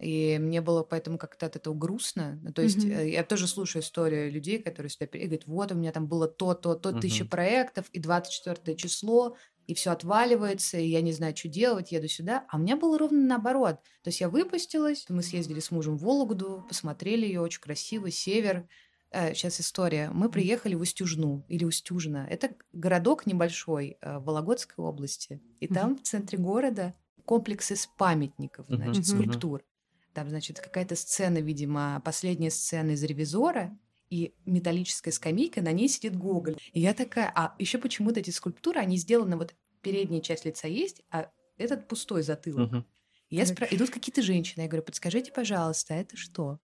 [0.00, 2.38] И мне было поэтому как-то от этого грустно.
[2.42, 5.92] Ну, то есть э, я тоже слушаю историю людей, которые сюда говорят, вот у меня
[5.92, 7.30] там было то, то, то, тысяча Мгм.
[7.30, 9.36] проектов, и 24 число,
[9.66, 12.46] и все отваливается, и я не знаю, что делать, еду сюда.
[12.48, 13.76] А у меня было ровно наоборот.
[14.02, 18.68] То есть я выпустилась, мы съездили с мужем в Вологду, посмотрели ее, очень красиво, север.
[19.12, 20.10] сейчас история.
[20.12, 22.26] Мы приехали в Устюжну или Устюжна.
[22.28, 25.42] Это городок небольшой э, в Вологодской области.
[25.58, 25.90] И Мгм.
[25.90, 29.06] там в центре города комплекс из памятников, значит, Мгм.
[29.06, 29.62] скульптур.
[30.12, 33.76] Там, значит, какая-то сцена, видимо, последняя сцена из «Ревизора»,
[34.10, 36.56] и металлическая скамейка, на ней сидит Гоголь.
[36.72, 41.02] И я такая, а еще почему-то эти скульптуры, они сделаны, вот передняя часть лица есть,
[41.10, 42.84] а этот пустой затылок.
[43.28, 43.68] И я спра...
[43.70, 46.58] Идут какие-то женщины, я говорю, подскажите, пожалуйста, это что?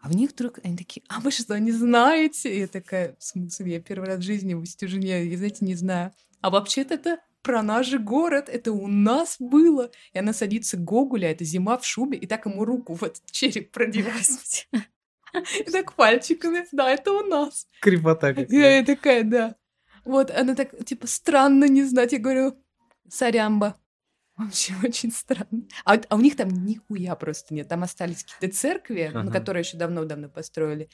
[0.00, 2.54] А в них вдруг они такие, а вы что, не знаете?
[2.54, 5.74] И я такая, в смысле, я первый раз в жизни в Устюжине, я, знаете, не
[5.74, 6.12] знаю.
[6.40, 9.90] А вообще-то это про наш же город, это у нас было.
[10.12, 13.24] И она садится к Гоголя, это зима в шубе, и так ему руку в этот
[13.30, 14.26] череп продевает.
[15.58, 17.66] И так пальчиками, да, это у нас.
[17.80, 18.78] Крепота какая.
[18.80, 19.56] я такая, да.
[20.04, 22.12] Вот, она так, типа, странно не знать.
[22.12, 22.62] Я говорю,
[23.08, 23.78] сорямба.
[24.36, 25.66] Вообще очень странно.
[25.84, 27.68] А, а у них там нихуя просто нет.
[27.68, 29.30] Там остались какие-то церкви, ну, Ага.
[29.32, 30.88] которые еще давно-давно построили.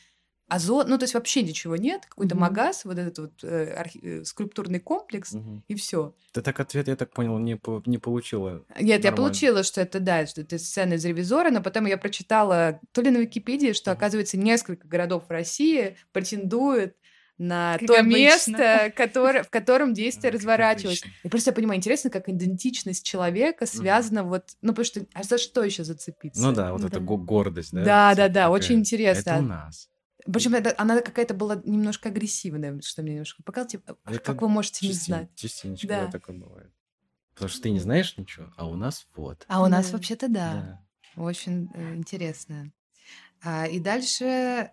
[0.49, 0.83] А зо...
[0.85, 2.07] Ну, то есть вообще ничего нет.
[2.07, 2.43] Какой-то Мгм.
[2.43, 5.63] магаз, вот этот вот э, архи- э, скульптурный комплекс, Мгм.
[5.69, 6.15] и все.
[6.33, 8.65] Ты так ответ, я так понял, не, по- не получила.
[8.81, 9.17] Нет, я Нормально.
[9.17, 13.11] получила, что это, да, что это сцена из «Ревизора», но потом я прочитала то ли
[13.11, 13.99] на Википедии, что, Мгм.
[13.99, 16.95] оказывается, несколько городов в России претендуют
[17.37, 18.17] на Как то обычно.
[18.17, 21.03] место, которое, в котором действие А, как разворачивалось.
[21.03, 21.17] обычно.
[21.25, 24.45] И просто я понимаю, интересно, как идентичность человека связана вот...
[24.63, 25.07] Ну, потому что...
[25.13, 26.41] А за что еще зацепиться?
[26.43, 27.01] Ну да, вот эта Да.
[27.01, 27.85] го- гордость, да?
[27.85, 29.31] Да, да, да, очень интересно.
[29.31, 29.89] Это у нас.
[30.33, 34.49] Причем это- она какая-то была немножко агрессивная, что мне немножко показалось, типа, это как вы
[34.49, 35.35] можете не Частен- знать?
[35.35, 36.05] Частенечко, Да.
[36.07, 36.71] да, такое бывает.
[37.35, 39.45] Потому что ты не знаешь ничего, а у нас вот.
[39.49, 39.93] А у нас Да.
[39.93, 40.85] вообще-то да.
[41.17, 42.73] Очень э, интересно.
[43.43, 44.71] А, и дальше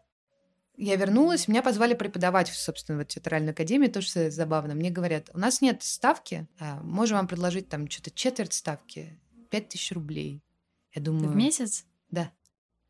[0.78, 4.74] я вернулась, меня позвали преподавать, собственно, в театральную академию, тоже что забавно.
[4.76, 9.70] Мне говорят, у нас нет ставки, а можем вам предложить там что-то четверть ставки, пять
[9.70, 10.41] тысяч рублей.
[10.94, 11.30] Я думаю...
[11.30, 11.86] В месяц?
[12.12, 12.32] Да.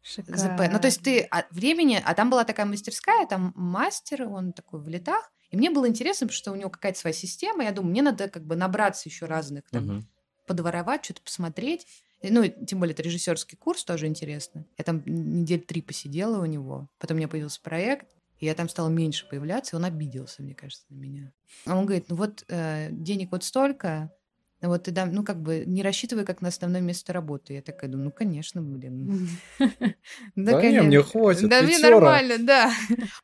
[0.05, 0.37] Шикарно.
[0.37, 0.71] ЗП.
[0.71, 4.79] Ну, то есть ты от времени, а там была такая мастерская, там мастер, он такой
[4.79, 7.91] в летах, и мне было интересно, потому что у него какая-то своя система, я думаю,
[7.91, 10.07] мне надо как бы набраться еще разных, там, Мгм.
[10.45, 11.87] подворовать, что-то посмотреть.
[12.21, 14.65] Ну, тем более, это режиссерский курс, тоже интересно.
[14.77, 18.07] Я там недель три посидела у него, потом у меня появился проект,
[18.39, 21.31] и я там стала меньше появляться, и он обиделся, мне кажется, на меня.
[21.65, 24.11] А он говорит, ну вот э, денег вот столько,
[24.67, 27.53] вот ты дам, ну как бы не рассчитывай как на основное место работы.
[27.53, 29.29] Я такая думаю, ну конечно, блин.
[30.35, 30.87] Да не, конечно.
[30.87, 32.71] мне хватит, Да мне нормально, да.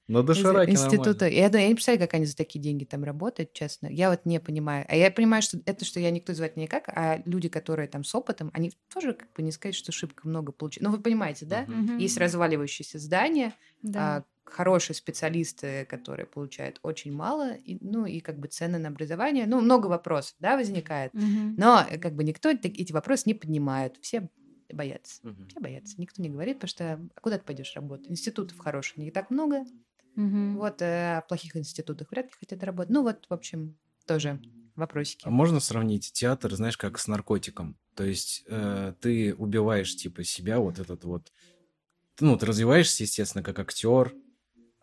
[0.08, 1.27] На дошираке института.
[1.27, 3.88] Я, да, я не представляю, как они за такие деньги там работают, честно.
[3.88, 4.86] Я вот не понимаю.
[4.88, 8.13] А я понимаю, что это, что я никто звать никак, а люди, которые там с
[8.15, 10.89] опытом, они тоже, как бы, не сказать, что шибко много получают.
[10.89, 11.65] Ну, вы понимаете, да?
[11.97, 14.17] Есть разваливающиеся здания, Да.
[14.17, 19.45] а хорошие специалисты, которые получают очень мало, и, ну, и как бы цены на образование.
[19.47, 21.13] Ну, много вопросов, да, возникает.
[21.13, 21.55] Мгм.
[21.57, 23.97] Но э, как бы никто эти вопросы не поднимает.
[24.01, 24.29] Все
[24.71, 25.19] боятся.
[25.27, 25.47] Мгм.
[25.47, 25.99] Все боятся.
[25.99, 28.09] Никто не говорит, потому что а куда ты пойдешь работать?
[28.09, 29.65] Институтов хороших не так много.
[30.15, 30.57] Мгм.
[30.57, 32.91] Вот э, о плохих институтах вряд ли хотят работать.
[32.91, 34.41] Ну вот, в общем, тоже
[34.75, 35.25] вопросики.
[35.25, 37.77] А можно сравнить театр, знаешь, как с наркотиком?
[37.95, 41.31] То есть э, ты убиваешь типа себя, вот этот вот,
[42.19, 44.13] ну, ты развиваешься, естественно, как актер,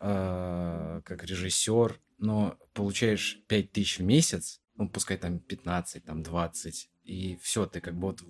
[0.01, 6.91] э, как режиссер, но получаешь 5 тысяч в месяц, ну, пускай там 15, там 20,
[7.05, 8.23] и все, ты как бы вот,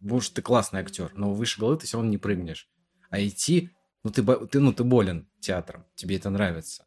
[0.00, 2.68] будешь ты классный актер, но выше головы ты все равно не прыгнешь.
[3.10, 3.70] А идти,
[4.04, 6.86] ну, ты, ты, ну, ты болен театром, тебе это нравится.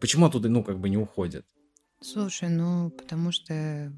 [0.00, 1.46] Почему оттуда, ну, как бы не уходят?
[2.00, 3.92] Слушай, ну, потому что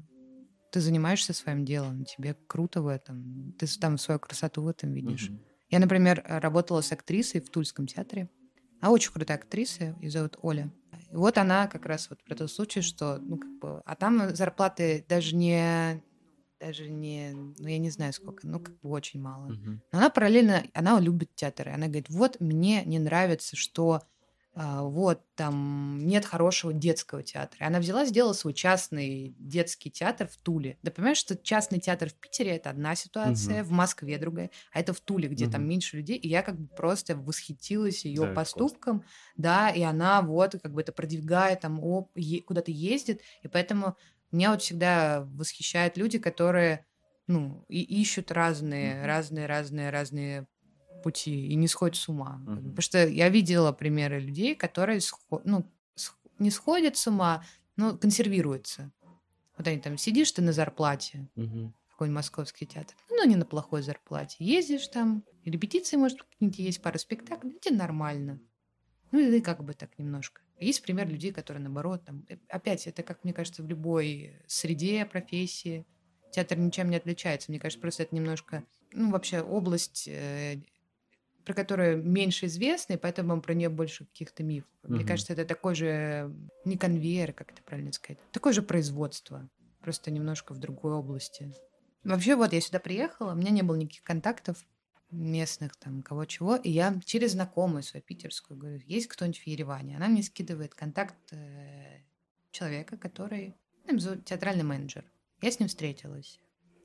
[0.71, 5.29] ты занимаешься своим делом, тебе круто в этом, ты там свою красоту в этом видишь.
[5.29, 5.41] Мгм.
[5.69, 8.29] Я, например, работала с актрисой в Тульском театре.
[8.79, 10.71] Она очень крутая актриса, ее зовут Оля.
[11.11, 14.35] И вот она как раз вот про тот случай, что, ну, как бы, а там
[14.35, 16.03] зарплаты даже не,
[16.59, 19.47] даже не, ну, я не знаю сколько, ну, как бы очень мало.
[19.47, 19.81] Мгм.
[19.91, 21.69] Но она параллельно, она любит театр.
[21.69, 24.01] И она говорит, вот мне не нравится, что а,
[24.59, 27.59] вот там нет хорошего детского театра.
[27.63, 30.79] И она взяла, сделала свой частный детский театр в Туле.
[30.81, 34.93] Да понимаешь, что частный театр в Питере это одна ситуация, в Москве другая, а это
[34.93, 35.67] в Туле, где там Мгм.
[35.67, 36.17] меньше людей.
[36.17, 39.03] И я как бы просто восхитилась ее Да, поступком,
[39.35, 43.95] да, и она вот как бы это продвигает, там оп, е- куда-то ездит, и поэтому
[44.31, 46.85] меня вот всегда восхищают люди, которые
[47.27, 49.05] ну, и ищут разные, Мгм.
[49.05, 50.47] разные, разные, разные
[51.07, 52.33] пути и не сходят с ума.
[52.45, 52.55] Мгм.
[52.57, 55.65] Потому что я видела примеры людей, которые схо- ну,
[56.39, 57.43] не сходят с ума,
[57.77, 58.91] но консервируются.
[59.57, 61.73] Вот они там сидишь ты на зарплате, Мгм.
[61.91, 64.35] какой-нибудь московский театр, ну, не на плохой зарплате.
[64.39, 68.39] Ездишь там, репетиции, может, какие-нибудь есть, пара спектаклей, тебе нормально.
[69.11, 70.41] Ну, и как бы так немножко.
[70.59, 72.25] Есть пример людей, которые, наоборот, там...
[72.29, 75.85] э, Опять, это, как мне кажется, в любой среде, профессии.
[76.33, 77.49] Театр ничем не отличается.
[77.49, 78.63] Мне кажется, просто это немножко...
[78.91, 80.61] Ну, вообще, область, э,
[81.47, 84.69] про которую меньше известна, и поэтому про нее больше каких-то мифов.
[84.83, 85.07] Мне Мгм.
[85.07, 86.35] кажется, это такой же...
[86.65, 88.19] Не конвейер, как это правильно сказать.
[88.33, 89.47] Такое же производство.
[89.79, 91.49] Просто немножко в другой области.
[92.03, 94.57] Вообще, вот я сюда приехала, у меня не было никаких контактов
[95.09, 99.95] местных, там, кого чего, и я через знакомую свою питерскую говорю, есть кто-нибудь в Ереване?
[99.95, 102.01] Она мне скидывает контакт э,
[102.51, 103.55] человека, который,
[103.89, 105.05] ну, театральный менеджер.
[105.41, 106.41] Я с ним встретилась.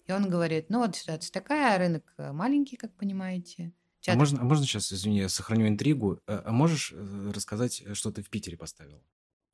[0.06, 3.72] И он говорит, ну вот ситуация такая, рынок маленький, как понимаете.
[4.02, 6.20] А Театр- можно, а можно сейчас, извини, я сохраню интригу.
[6.26, 9.00] А, а можешь э, рассказать, э, что ты в Питере поставил?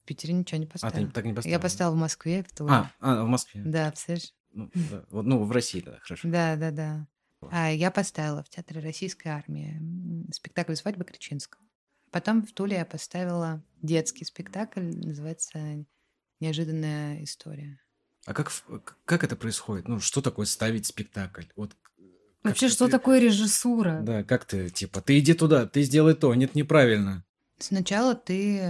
[0.04, 1.10] В Питере ничего не А, ты поставила.
[1.10, 1.52] так не поставил?
[1.52, 2.72] Я поставила в Москве, в Туле.
[2.72, 3.62] А, а, в Москве.
[3.62, 4.32] Да, представляешь?
[4.52, 5.04] Ну, да.
[5.10, 6.26] Вот, ну, в России, да, хорошо.
[6.28, 7.06] Да, да, да.
[7.50, 9.80] А я поставила в Театре Российской Армии
[10.32, 11.62] спектакль «Свадьба Кричинского».
[12.10, 15.84] Потом в Туле я поставила детский спектакль, называется
[16.40, 17.78] «Неожиданная история».
[18.24, 18.50] А как,
[19.04, 19.88] как это происходит?
[19.88, 21.44] Ну, что такое ставить спектакль?
[21.56, 21.76] Вот
[22.42, 24.00] Вообще, что ты- такое режиссура?
[24.02, 27.24] Да, как ты, типа, ты иди туда, ты сделай то, нет, неправильно.
[27.58, 28.62] Сначала ты,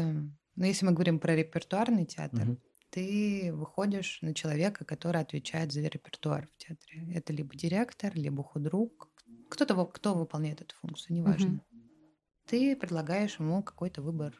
[0.57, 2.59] ну, если мы говорим про репертуарный театр, Мгм.
[2.91, 7.07] ты выходишь на человека, который отвечает за репертуар в театре.
[7.15, 9.11] Это либо директор, либо худрук,
[9.51, 11.61] кто-то, кто выполняет эту функцию, неважно.
[12.47, 14.35] Ты предлагаешь ему какой-то выбор,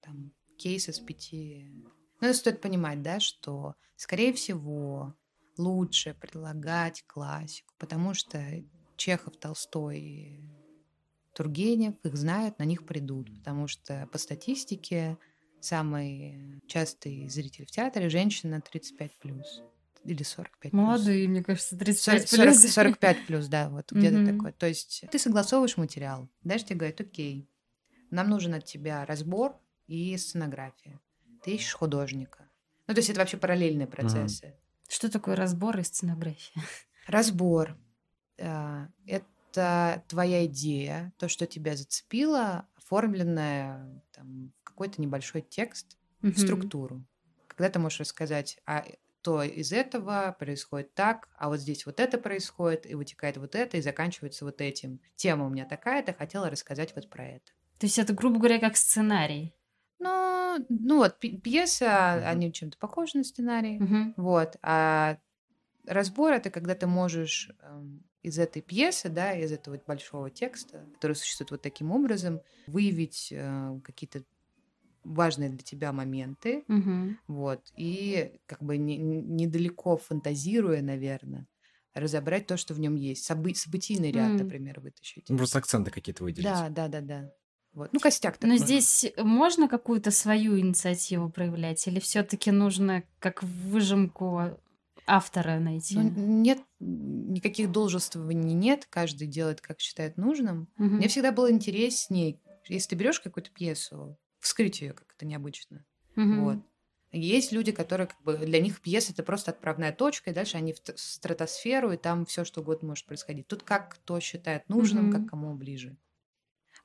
[0.00, 1.66] там, кейс из пяти.
[2.20, 5.14] Но это стоит понимать, да, что, скорее всего,
[5.56, 8.42] лучше предлагать классику, потому что
[8.96, 10.40] Чехов, Толстой,
[11.34, 15.18] Тургенев их знают, на них придут, потому что по статистике
[15.60, 19.62] самый частый зритель в театре женщина 35 плюс
[20.04, 20.72] или 45 плюс.
[20.72, 22.72] Молодые, мне кажется, 35 40, плюс.
[22.72, 24.26] 45 плюс, да, вот где-то Мгм.
[24.26, 24.52] такое.
[24.52, 27.48] То есть ты согласовываешь материал, дальше тебе говорят, окей,
[28.10, 31.00] нам нужен от тебя разбор и сценография.
[31.42, 32.50] Ты ищешь художника.
[32.86, 34.56] Ну, то есть это вообще параллельные процессы.
[34.90, 36.64] Что такое разбор и сценография?
[37.06, 37.78] Разбор
[38.40, 46.34] а,— это твоя идея, то, что тебя зацепило, оформленное там, в какой-то небольшой текст, Мгм.
[46.34, 47.04] структуру.
[47.46, 48.84] Когда ты можешь рассказать, а
[49.22, 53.76] то из этого происходит так, а вот здесь вот это происходит, и вытекает вот это,
[53.76, 55.00] и заканчивается вот этим.
[55.14, 57.52] Тема у меня такая-то, хотела рассказать вот про это.
[57.78, 59.54] То есть это, грубо говоря, как сценарий.
[60.68, 62.28] Ну, ну вот, пьеса, Мгм.
[62.28, 63.78] они чем-то похожи на сценарий.
[63.78, 64.14] Мгм.
[64.16, 64.56] Вот.
[64.62, 65.18] А
[65.86, 70.86] разбор это когда ты можешь эм, из этой пьесы, да, из этого вот большого текста,
[70.94, 74.24] который существует вот таким образом, выявить э, какие-то
[75.04, 77.18] важные для тебя моменты, Мгм.
[77.26, 81.46] вот, и как бы не- не- недалеко фантазируя, наверное,
[81.94, 83.28] разобрать то, что в нем есть.
[83.28, 84.36] Собы- событийный ряд, М.
[84.38, 85.28] например, вытащить.
[85.28, 86.44] Ну, просто акценты какие-то выделить.
[86.46, 87.32] Да, да, да, да.
[87.72, 87.92] Вот.
[87.92, 88.58] Ну, костяк Но такой.
[88.58, 91.86] здесь можно какую-то свою инициативу проявлять?
[91.86, 94.58] Или все-таки нужно как выжимку
[95.06, 95.96] автора найти?
[95.96, 100.68] Ну, нет, никаких должествований нет, каждый делает, как считает нужным.
[100.76, 100.96] Мгм.
[100.96, 105.84] Мне всегда было интересней, если ты берешь какую-то пьесу, вскрыть ее как это необычно.
[106.16, 106.44] Мгм.
[106.44, 106.58] Вот.
[107.12, 110.72] Есть люди, которые как бы для них пьеса это просто отправная точка, и дальше они
[110.72, 113.48] в стратосферу, и там все что угодно может происходить.
[113.48, 115.12] Тут как кто считает нужным, Мгм.
[115.12, 115.96] как кому ближе.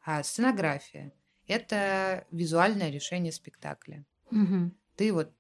[0.06, 1.12] А сценография
[1.48, 4.06] это визуальное решение спектакля.
[4.32, 4.76] Мгм.
[4.96, 5.32] Ты вот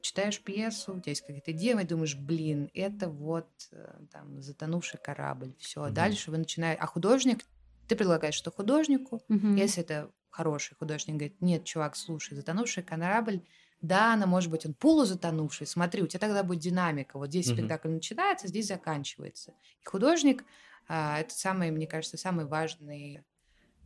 [0.00, 5.00] читаешь пьесу, у тебя есть какая-то идея, и думаешь, блин, это вот э, там затонувший
[5.02, 5.54] корабль.
[5.58, 5.94] Все, Мгм.
[5.94, 6.80] дальше вы начинаете.
[6.80, 7.44] А художник,
[7.88, 9.56] ты предлагаешь что художнику, Мгм.
[9.56, 13.42] если это хороший художник, говорит, нет, чувак, слушай, затонувший корабль
[13.82, 15.66] Да, она может быть он полузатонувший.
[15.66, 17.18] Смотри, у тебя тогда будет динамика.
[17.18, 17.56] Вот здесь Мгм.
[17.58, 19.52] спектакль начинается, здесь заканчивается.
[19.82, 20.44] И художник
[20.88, 23.22] а, это самый, мне кажется, самый важный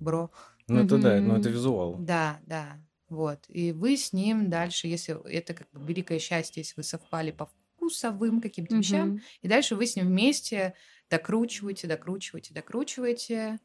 [0.00, 0.30] бро.
[0.68, 1.96] Ну, это да, ну, это визуал.
[1.98, 2.80] Да, да.
[3.08, 3.44] Вот.
[3.48, 7.46] И вы с ним дальше, если это как бы великое счастье, если вы совпали по
[7.46, 10.74] вкусовым каким-то вещам, и дальше вы с ним вместе
[11.10, 13.58] докручиваете, докручиваете, докручиваете.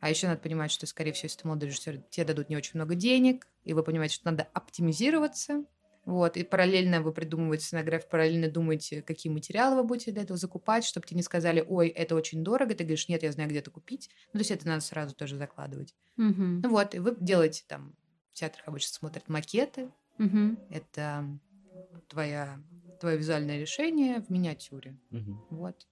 [0.00, 2.72] А еще надо понимать, что, скорее всего, если ты молодой режиссер, тебе дадут не очень
[2.74, 5.64] много денег, и вы понимаете, что надо оптимизироваться.
[6.06, 10.84] Вот, и параллельно вы придумываете сценографию, параллельно думаете, какие материалы вы будете для этого закупать,
[10.84, 13.70] чтобы тебе не сказали, ой, это очень дорого, ты говоришь, нет, я знаю, где это
[13.70, 14.08] купить.
[14.32, 15.94] Ну, то есть это надо сразу тоже закладывать.
[16.16, 16.60] Мгм.
[16.62, 17.94] Ну вот, и вы делаете там,
[18.32, 20.58] в театрах обычно смотрят макеты, Мгм.
[20.70, 21.26] это
[22.08, 22.62] твоя,
[22.98, 24.98] твое визуальное решение в миниатюре.
[25.10, 25.44] Мгм.
[25.50, 25.86] Вот.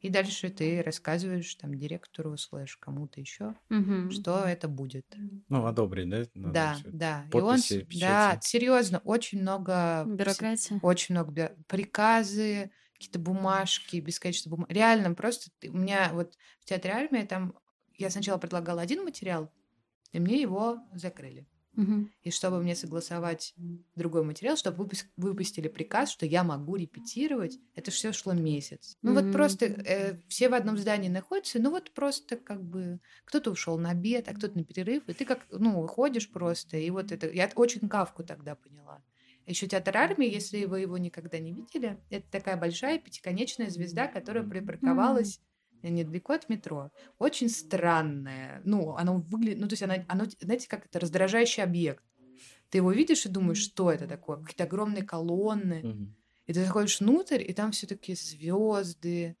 [0.00, 4.10] И дальше ты рассказываешь там директору, слэш кому-то еще, Мгм.
[4.10, 5.06] что это будет.
[5.48, 6.24] Ну, одобрить, да?
[6.34, 6.90] Надо да, всё.
[6.92, 7.24] да.
[7.32, 8.48] И он, Подписи, с- да, печати.
[8.48, 10.78] серьезно, очень много, Бюрократия.
[10.82, 14.70] очень много бю- приказы, какие-то бумажки, бесконечно бумаг.
[14.70, 17.54] Реально, просто ты- у меня вот в театре армия там
[17.98, 19.50] я сначала предлагала один материал,
[20.12, 21.46] и мне его закрыли.
[21.76, 22.10] Мгм.
[22.22, 23.54] И чтобы мне согласовать
[23.94, 28.98] другой материал, чтобы выпус- выпустили приказ, что я могу репетировать, это все шло месяц.
[29.02, 29.14] Ну Мгм.
[29.14, 33.78] вот просто э, все в одном здании находятся, ну вот просто как бы кто-то ушел
[33.78, 37.30] на обед, а кто-то на перерыв, и ты как, ну, выходишь просто, и вот это...
[37.30, 39.04] Я очень кавку тогда поняла.
[39.46, 44.42] Еще театр армии, если вы его никогда не видели, это такая большая пятиконечная звезда, которая
[44.42, 45.40] припарковалась
[45.82, 46.90] недалеко от метро.
[47.18, 48.60] Очень странная.
[48.64, 49.58] Ну, оно выглядит...
[49.60, 52.04] Ну, то есть она, оно, знаете, как это раздражающий объект.
[52.70, 54.38] Ты его видишь и думаешь, что это такое?
[54.38, 56.14] Какие-то огромные колонны.
[56.46, 59.36] И ты заходишь внутрь, и там все такие звезды,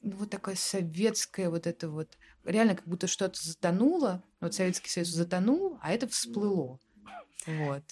[0.00, 2.16] ну, вот такое советское вот это вот.
[2.44, 4.22] Реально, как будто что-то затонуло.
[4.40, 6.78] Вот Советский Союз затонул, а это всплыло.
[7.46, 7.84] Вот.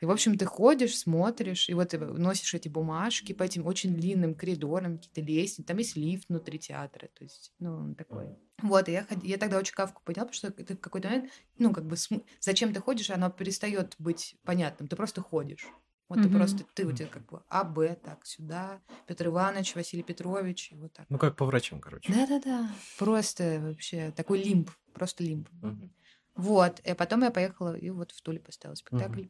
[0.00, 3.94] И, в общем, ты ходишь, смотришь, и вот ты носишь эти бумажки по этим очень
[3.94, 8.28] длинным коридорам, какие-то лестницы, там есть лифт внутри театра, то есть, ну, он такой.
[8.62, 11.30] Вот, и я, ход- я тогда очень кавку поняла, потому что это в какой-то момент,
[11.58, 15.66] ну, как бы, см- зачем ты ходишь, оно перестает быть понятным, ты просто ходишь.
[16.08, 16.38] Вот ты Мгм.
[16.38, 20.76] просто, ты у тебя как бы А, Б, так, сюда, Петр Иванович, Василий Петрович, и
[20.76, 21.06] вот так.
[21.08, 22.12] Ну, как по врачам, короче.
[22.12, 25.48] Да-да-да, просто вообще такой лимб, просто лимб.
[25.62, 25.92] Мгм.
[26.34, 29.24] Вот, и потом я поехала и вот в Туле поставила спектакль.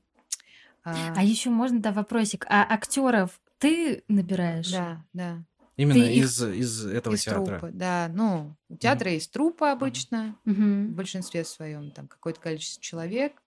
[0.84, 2.46] А, А еще можно, да, вопросик.
[2.48, 4.70] А актеров ты набираешь?
[4.70, 5.44] да, да.
[5.76, 7.58] Именно их- из, из этого из театра.
[7.58, 8.10] труппы, да.
[8.12, 10.94] Ну, у театра есть труппа обычно, в Мгм.
[10.94, 13.42] большинстве своем там какое-то количество человек.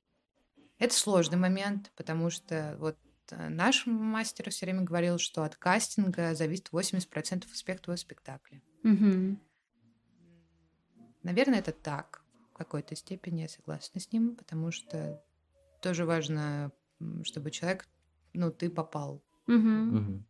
[0.79, 2.97] Это сложный момент, потому что вот
[3.31, 8.61] э, наш мастер все время говорил, что от кастинга зависит 80% успеха твоего спектакля.
[8.83, 9.39] Мгм.
[11.21, 12.21] Наверное, это так.
[12.51, 15.23] В какой-то степени я согласна с ним, потому что
[15.81, 16.71] тоже важно,
[17.23, 17.89] чтобы человек,
[18.33, 19.23] ну, ты попал.
[19.47, 19.99] Мгм.
[19.99, 20.25] Мгм.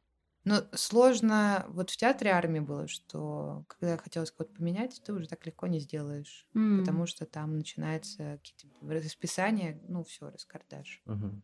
[0.46, 5.46] Но сложно, вот в театре армии было, что когда хотелось кого-то поменять, ты уже так
[5.46, 6.66] легко не сделаешь, М.
[6.76, 11.02] потому что там начинается какие-то расписания, ну, все, раскардаш.
[11.06, 11.44] Мгм.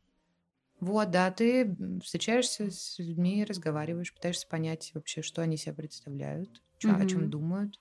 [0.80, 6.96] Вот, да, ты встречаешься с людьми, разговариваешь, пытаешься понять вообще, что они себя представляют, чё-
[6.98, 7.80] о чем думают.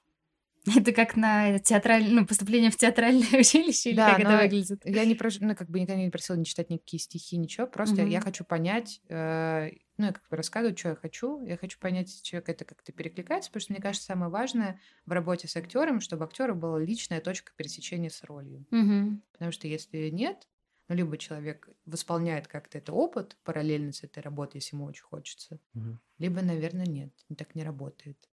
[0.77, 4.83] Это как на театральное, ну, поступление в театральное училище или Да, как это выглядит?
[4.85, 7.67] Я не прошу, ну, как бы никогда не просила не читать никакие стихи, ничего.
[7.67, 8.11] Просто Мгм.
[8.11, 11.45] я хочу понять, э, ну, я как бы рассказываю, что я хочу.
[11.45, 15.49] Я хочу понять, человек это как-то перекликается, потому что мне кажется, самое важное в работе
[15.49, 18.67] с актером, чтобы актера была личная точка пересечения с ролью.
[18.71, 19.21] Мгм.
[19.33, 20.49] Потому что если нет,
[20.89, 25.61] ну, либо человек восполняет как-то этот опыт параллельно с этой работой, если ему очень хочется,
[25.75, 25.99] Мгм.
[26.19, 28.31] либо, наверное, нет, так не работает.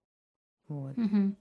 [0.69, 0.97] Вот.
[0.97, 1.37] Мгм.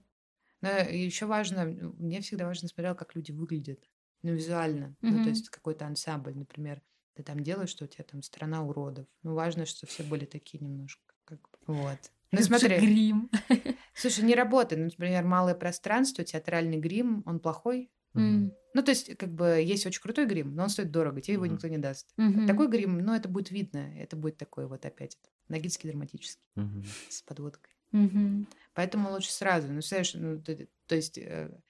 [0.62, 3.84] Но еще важно, мне всегда важно смотреть, как люди выглядят,
[4.22, 4.96] ну, визуально.
[5.08, 5.20] Ну, Мгм.
[5.20, 6.82] то есть какой-то ансамбль, например,
[7.14, 9.06] ты там делаешь, что у тебя там страна уродов.
[9.22, 12.12] Ну, важно, что все были такие немножко, как бы, вот.
[12.32, 13.30] Ну, смотри, Грим.
[13.94, 14.80] слушай, не работает.
[14.80, 17.90] Ну, Например, малое пространство, театральный грим, он плохой.
[18.16, 18.52] М.
[18.74, 21.46] Ну, то есть, как бы, есть очень крутой грим, но он стоит дорого, тебе его
[21.46, 21.46] Мгм.
[21.46, 22.14] никто не даст.
[22.16, 22.46] Мгм.
[22.46, 25.18] Такой грим, ну, это будет видно, это будет такой вот опять,
[25.48, 26.94] нагильский драматический, Мгм.
[27.08, 27.77] с подводкой.
[27.92, 28.46] Мгм.
[28.74, 29.68] Поэтому лучше сразу.
[29.72, 31.60] Ну, знаешь, ну, то, то есть э,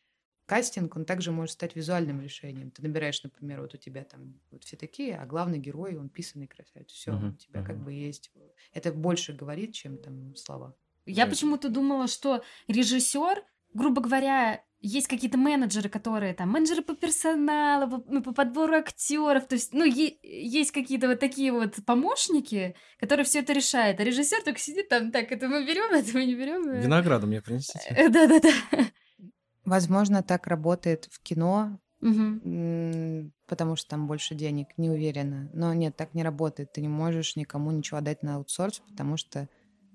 [0.47, 2.71] кастинг, он также может стать визуальным решением.
[2.71, 6.49] Ты набираешь, например, вот у тебя там вот все такие, а главный герой, он писанный
[6.49, 6.91] красавец.
[6.91, 7.83] Все, Мгм, у тебя как мгм.
[7.83, 8.33] бы есть...
[8.73, 10.77] Это больше говорит, чем там слова.
[11.07, 13.45] Я почему-то думала, что режиссер,
[13.79, 19.47] грубо говоря, есть какие-то менеджеры, которые там менеджеры по персоналу, по, ну, по подбору актеров,
[19.47, 24.05] то есть, ну, е- есть какие-то вот такие вот помощники, которые все это решают, а
[24.05, 26.71] режиссер только сидит там, так, это мы берем, это мы не берем.
[26.81, 28.09] Винограду мне принесите.
[28.09, 28.51] Да-да-да.
[29.65, 35.51] Возможно, так работает в кино м, потому что там больше денег, не уверена.
[35.53, 36.73] Но нет, так не работает.
[36.73, 39.49] Ты не можешь никому ничего отдать на аутсорс, потому что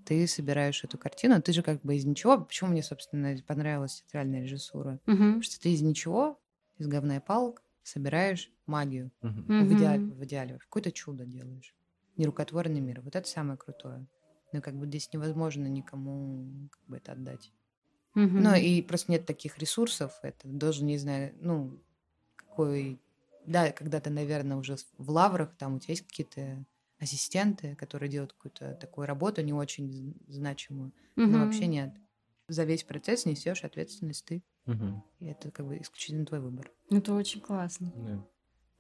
[0.06, 1.42] ты собираешь эту картину.
[1.42, 2.40] Ты же как бы из ничего.
[2.40, 5.00] Почему мне, собственно, понравилась театральная режиссура?
[5.06, 5.18] Мгм.
[5.18, 6.40] Потому что ты из ничего,
[6.78, 9.12] из говна и палок собираешь магию.
[9.22, 10.58] Ну, В идеале, в идеале.
[10.60, 11.76] Какое-то чудо делаешь.
[12.18, 13.02] Нерукотворный мир.
[13.02, 14.08] Вот это самое крутое.
[14.52, 17.52] Но как бы здесь невозможно никому как бы это отдать.
[18.14, 18.44] Мгм.
[18.44, 20.14] Ну, и просто нет таких ресурсов.
[20.22, 21.82] Это должен, не знаю, ну,
[22.36, 23.00] какой...
[23.46, 26.66] Да, когда ты, наверное, уже в лаврах, там у тебя есть какие-то
[27.04, 30.92] ассистенты, которые делают какую-то такую работу не очень значимую.
[31.16, 31.40] Но Мгм.
[31.42, 31.94] вообще нет.
[32.48, 34.44] За весь процесс несешь ответственность ты.
[34.66, 35.04] Мгм.
[35.20, 36.72] И это как бы исключительно твой выбор.
[36.90, 37.92] Это очень классно.
[37.96, 38.26] Да.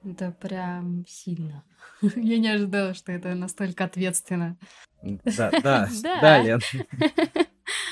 [0.09, 1.63] Это прям сильно.
[2.01, 4.57] Я не ожидала, что это настолько ответственно.
[5.01, 6.41] Да, да, Да.
[6.41, 6.59] Лен.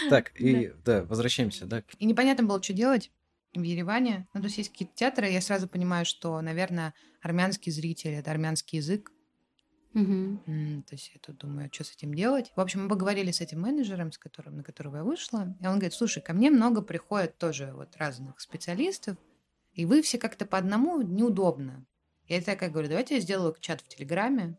[0.09, 1.84] Так, и да, возвращаемся, да.
[1.99, 3.11] И непонятно было, что делать
[3.53, 4.27] в Ереване.
[4.34, 8.77] Ну, то есть есть какие-то театры, я сразу понимаю, что, наверное, армянский зритель— это армянский
[8.79, 9.11] язык.
[10.47, 12.51] М, То есть я тут думаю, что с этим делать.
[12.55, 15.55] В общем, мы поговорили с этим менеджером, с которым, на которого я вышла.
[15.59, 19.17] И он говорит, слушай, ко мне много приходят тоже вот разных специалистов,
[19.73, 21.85] и вы все как-то по одному неудобно.
[22.27, 24.57] Я такая говорю, давайте я сделаю чат в Телеграме,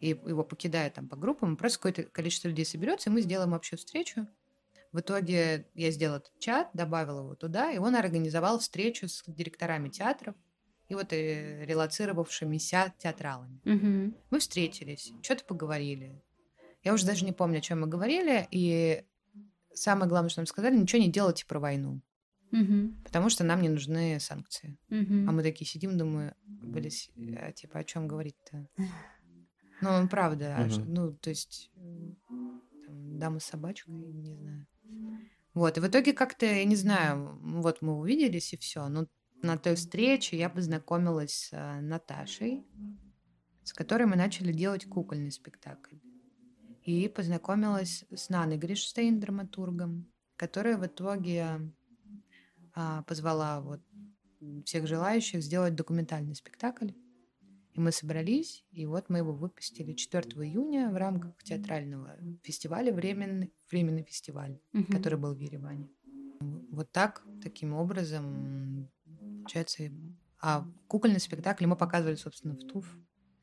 [0.00, 3.78] и его покидаю там по группам, просто какое-то количество людей соберется, и мы сделаем общую
[3.78, 4.28] встречу.
[4.92, 9.88] В итоге я сделала этот чат, добавила его туда, и он организовал встречу с директорами
[9.88, 10.34] театров
[10.90, 13.60] и вот э, релацировавшимися театралами.
[13.64, 14.14] Мгм.
[14.30, 16.20] Мы встретились, что-то поговорили.
[16.82, 19.04] Я уже даже не помню, о чем мы говорили, и
[19.72, 22.00] самое главное, что нам сказали, ничего не делайте про войну,
[22.50, 22.96] Мгм.
[23.04, 24.78] потому что нам не нужны санкции.
[24.88, 25.28] Мгм.
[25.28, 28.66] А мы такие сидим, думаю, блядь, а типа о чем говорить-то?
[29.82, 30.92] Ну, правда, Мгм.
[30.94, 31.70] ну, то есть,
[32.86, 34.66] там, дама с собачкой, не знаю.
[35.54, 38.88] Вот, и в итоге как-то, я не знаю, вот мы увиделись и все.
[38.88, 39.06] Но
[39.42, 42.64] на той встрече я познакомилась с а, Наташей,
[43.64, 45.96] с которой мы начали делать кукольный спектакль.
[46.82, 51.72] И познакомилась с Наной Гришштейн, драматургом, которая в итоге
[52.74, 53.80] а, позвала вот
[54.64, 56.90] всех желающих сделать документальный спектакль.
[57.72, 63.52] И мы собрались, и вот мы его выпустили 4 июня в рамках театрального фестиваля, временный,
[63.70, 64.86] временный фестиваль, Мгм.
[64.86, 65.88] который был в Ереване.
[66.72, 68.88] Вот так, таким образом,
[69.50, 69.90] получается,
[70.40, 72.86] а кукольный спектакль мы показывали, собственно, в ТУФ.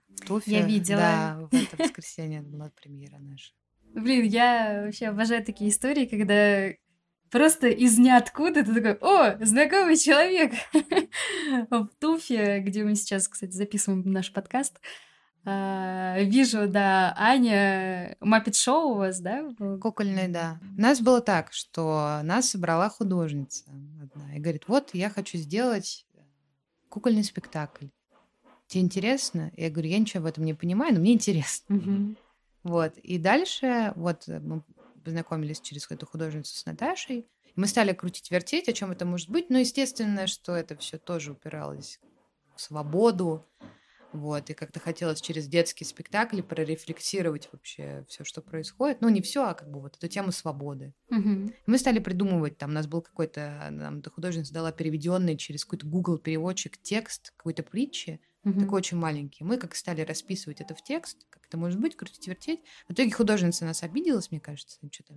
[0.10, 0.52] В Туфе.
[0.52, 1.00] Я видела.
[1.00, 3.54] Да, в это воскресенье была премьера наша.
[3.94, 6.70] Блин, я вообще обожаю такие истории, когда
[7.30, 10.54] просто из ниоткуда ты такой, о, знакомый человек.
[11.70, 14.80] В Туфе, где мы сейчас, кстати, записываем наш подкаст,
[15.50, 19.50] а, вижу, да, Аня, Маппет Шоу у вас, да?
[19.82, 20.60] Кукольный, да.
[20.78, 23.64] У нас было так, что нас собрала художница
[24.02, 26.06] одна и говорит, вот я хочу сделать
[26.90, 27.86] кукольный спектакль.
[28.68, 29.54] Тебе интересно?
[29.56, 31.76] Я говорю, я ничего в этом не понимаю, но мне интересно.
[31.78, 32.18] Мгм.
[32.64, 32.98] Вот.
[32.98, 34.64] И дальше вот э, мы
[35.06, 37.26] познакомились через эту художницу с Наташей.
[37.56, 39.50] Мы стали крутить-вертеть, о чем это может быть.
[39.50, 42.02] Но естественно, что это все тоже упиралось
[42.54, 43.46] в свободу.
[44.14, 49.02] Вот, и как-то хотелось через детский спектакль прорефлексировать вообще все, что происходит.
[49.02, 50.94] Ну, не все, а как бы вот эту тему свободы.
[51.10, 51.54] Мгм.
[51.66, 56.18] Мы стали придумывать, там у нас был какой-то, нам художница дала переведенный через какой-то Google
[56.18, 58.60] переводчик текст какой-то притчи, Мгм.
[58.62, 59.44] такой очень маленький.
[59.44, 62.62] Мы как стали расписывать это в текст, как это может быть, крутить, вертеть.
[62.88, 65.16] В итоге художница нас обиделась, мне кажется, что-то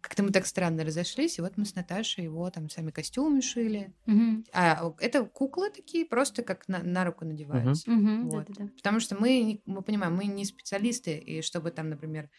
[0.00, 3.92] как-то мы так странно разошлись, и вот мы с Наташей его там сами костюмы шили.
[4.06, 4.44] Мгм.
[4.52, 7.90] А это куклы такие, просто как на, на руку надеваются.
[7.90, 8.28] Мгм.
[8.28, 8.46] Вот.
[8.46, 8.70] Да-да-да.
[8.76, 12.30] Потому что мы, мы понимаем, мы не специалисты, и чтобы там, например,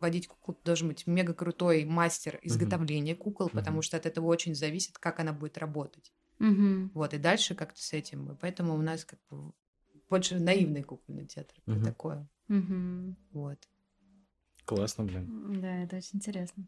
[0.00, 3.82] водить куклу, должен быть мега крутой мастер изготовления кукол, потому Мгм.
[3.82, 6.12] что от этого очень зависит, как она будет работать.
[6.40, 6.90] Мгм.
[6.94, 8.32] Вот, и дальше как-то с этим.
[8.32, 9.52] И поэтому у нас как бы
[10.08, 11.54] больше наивный кукольный театр.
[11.66, 11.84] Мгм.
[11.84, 12.28] Такое.
[12.48, 13.16] Мгм.
[13.30, 13.68] Вот.
[14.64, 15.60] Классно, блин.
[15.60, 16.66] Да, это очень интересно.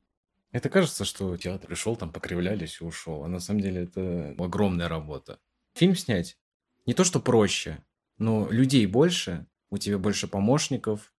[0.53, 3.25] Это кажется, что театр пришел, там покривлялись и ушел.
[3.25, 5.41] А на самом деле это огромная работа.
[5.75, 6.39] Фильм снять
[6.85, 7.83] не то, что проще,
[8.19, 11.15] но людей больше, у тебя больше помощников.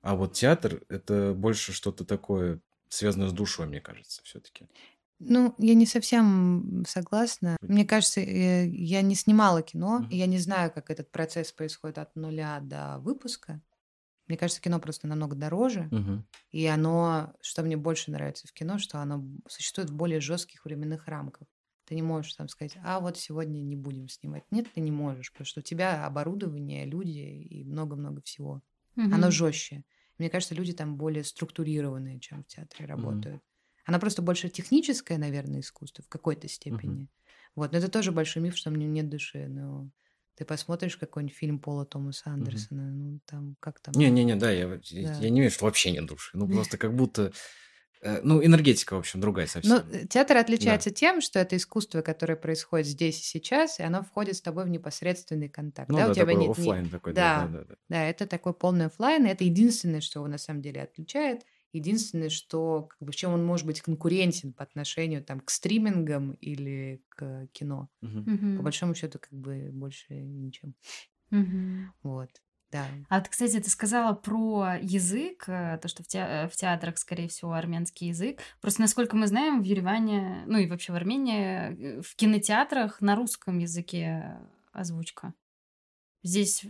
[0.00, 4.66] А вот театр это больше что-то такое связанное с душой, мне кажется, все-таки.
[5.24, 7.56] Ну, я не совсем согласна.
[7.62, 11.98] Мне кажется, э, я не снимала кино, и я не знаю, как этот процесс происходит
[11.98, 13.62] от нуля до выпуска.
[14.28, 15.94] Мне кажется, кино просто намного дороже.
[16.50, 21.08] И оно, что мне больше нравится в кино, что оно существует в более жестких временных
[21.08, 21.48] рамках.
[21.86, 24.44] Ты не можешь там сказать, а вот сегодня не будем снимать.
[24.50, 28.62] Нет, ты не можешь, потому что у тебя оборудование, люди и много-много всего.
[29.10, 29.32] Оно Мгм.
[29.32, 29.84] жестче.
[30.18, 33.42] Мне кажется, люди там более структурированные, чем в театре работают.
[33.84, 37.08] Оно просто больше техническое, наверное, искусство в какой-то степени.
[37.54, 39.88] Вот, но это тоже большой миф, что у меня нет души, но
[40.36, 43.92] ты посмотришь какой-нибудь фильм Пола Томаса Андерсона, ну там как там...
[43.94, 44.80] Не-не-не, да, я, Да.
[45.20, 46.30] я не вижу, что вообще нет души.
[46.36, 47.32] Ну, просто как будто...
[48.00, 49.90] э, Ну, энергетика, в общем, другая Ну, совсем.
[49.92, 54.36] э, театр отличается тем, что это искусство, которое происходит здесь и сейчас, и оно входит
[54.36, 55.90] с тобой в непосредственный контакт.
[55.90, 57.42] Ну да, да, у тебя такой нет ни- оффлайн такой, Да.
[57.42, 57.74] да, да, да, да.
[57.90, 61.42] Да, это такой полный оффлайн, и это единственное, что его на самом деле отличает.
[61.72, 66.32] Единственное, что как бы, в чем он может быть конкурентен по отношению там, к стримингам
[66.34, 67.88] или к кино.
[68.00, 68.56] Мгм.
[68.58, 70.74] По большому счету, как бы больше ничем.
[71.30, 71.92] Мгм.
[72.02, 72.30] Вот.
[72.70, 72.86] Да.
[73.10, 77.28] А вот, кстати, ты сказала про язык, э, то, что в, те- в театрах, скорее
[77.28, 78.40] всего, армянский язык.
[78.62, 83.14] Просто, насколько мы знаем, в Ереване, ну и вообще в Армении, э, в кинотеатрах на
[83.14, 84.38] русском языке
[84.72, 85.34] озвучка.
[86.22, 86.64] Здесь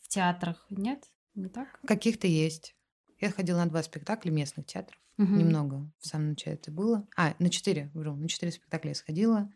[0.00, 1.04] в театрах нет?
[1.36, 1.80] Не так?
[1.86, 2.74] Каких-то есть.
[3.20, 4.98] Я ходила на два спектакля местных театров.
[5.18, 5.38] Мгм.
[5.38, 5.90] Немного.
[5.98, 7.06] В самом начале это было.
[7.16, 9.50] А, на четыре, вру, на четыре спектакля я сходила.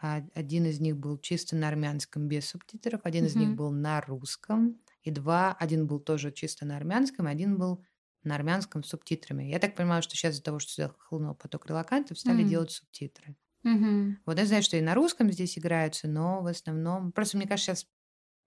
[0.00, 4.00] А один из них был чисто на армянском без субтитров, один из них был на
[4.02, 7.82] русском, и два, один был тоже чисто на армянском, один был
[8.22, 9.44] на армянском с субтитрами.
[9.44, 12.48] Я так понимаю, что сейчас из-за того, что сюда хлынул поток релакантов, стали Мгм.
[12.50, 13.36] делать субтитры.
[13.62, 14.18] Мгм.
[14.26, 17.12] Вот я знаю, что и на русском здесь играются, но в основном...
[17.12, 17.86] Просто, мне кажется, сейчас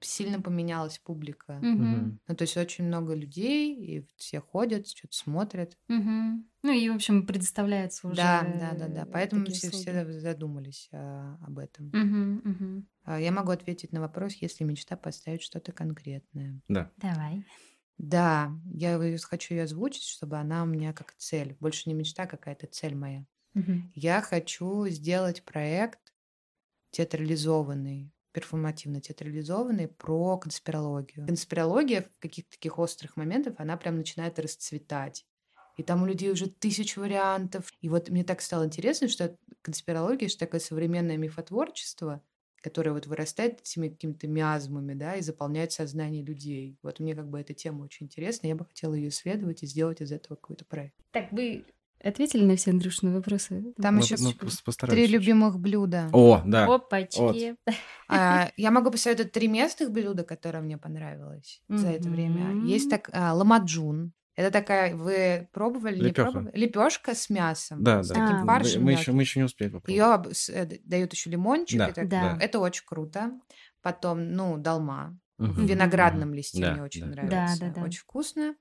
[0.01, 1.55] сильно поменялась публика.
[1.61, 2.19] Мгм.
[2.27, 5.77] Ну, то есть очень много людей, и все ходят, что-то смотрят.
[5.89, 6.49] Мгм.
[6.63, 9.05] Ну и, в общем, предоставляется уже Да, да, да, да.
[9.05, 9.85] э, Поэтому все, услуги.
[9.91, 11.97] все задумались а, об этом.
[11.97, 12.87] Мгм, мгм.
[13.03, 16.61] А, Я могу ответить на вопрос, если мечта поставить что-то конкретное.
[16.67, 16.91] Да.
[16.97, 17.45] Давай.
[17.97, 21.55] Да, я хочу ее озвучить, чтобы она у меня как цель.
[21.59, 23.25] Больше не мечта, а какая-то цель моя.
[23.55, 23.91] Мгм.
[23.93, 26.13] Я хочу сделать проект
[26.91, 31.25] театрализованный, перформативно театрализованный про конспирологию.
[31.25, 35.25] Конспирология в каких-то таких острых моментах, она прям начинает расцветать.
[35.77, 37.71] И там у людей уже тысяч вариантов.
[37.81, 42.23] И вот мне так стало интересно, что конспирология, что такое современное мифотворчество,
[42.61, 46.77] которое вот вырастает этими какими-то миазмами, да, и заполняет сознание людей.
[46.81, 48.47] Вот мне как бы эта тема очень интересна.
[48.47, 50.95] Я бы хотела ее исследовать и сделать из этого какой-то проект.
[51.11, 51.65] Так, вы
[52.03, 53.73] ответили на все Андрюшины вопросы?
[53.81, 54.33] Там Мы- еще мы
[54.87, 56.09] Три любимых блюда.
[56.13, 56.65] О, да.
[56.73, 57.55] Опачки.
[58.07, 62.65] А, Я могу посоветовать три местных блюда, которые мне понравилось за это время.
[62.65, 64.13] Есть так а, ламаджун.
[64.35, 66.31] Это такая, вы пробовали, не Лепёха.
[66.31, 66.55] пробовали?
[66.59, 67.83] Лепешка с мясом.
[67.83, 68.13] Да, с да.
[68.13, 68.83] таким А, Мы- фаршем.
[68.83, 70.47] мы, еще, мы еще не успели попробовать.
[70.49, 71.79] Ее дают еще лимончик.
[71.79, 72.37] Да, и так- да.
[72.39, 73.31] Это очень круто.
[73.81, 75.17] Потом, ну, долма.
[75.39, 75.65] В Мгм.
[75.65, 76.37] виноградном Мгм.
[76.37, 77.07] листе Да, мне очень да.
[77.23, 77.59] нравится.
[77.59, 77.81] Да, да, да.
[77.83, 78.55] Очень вкусно.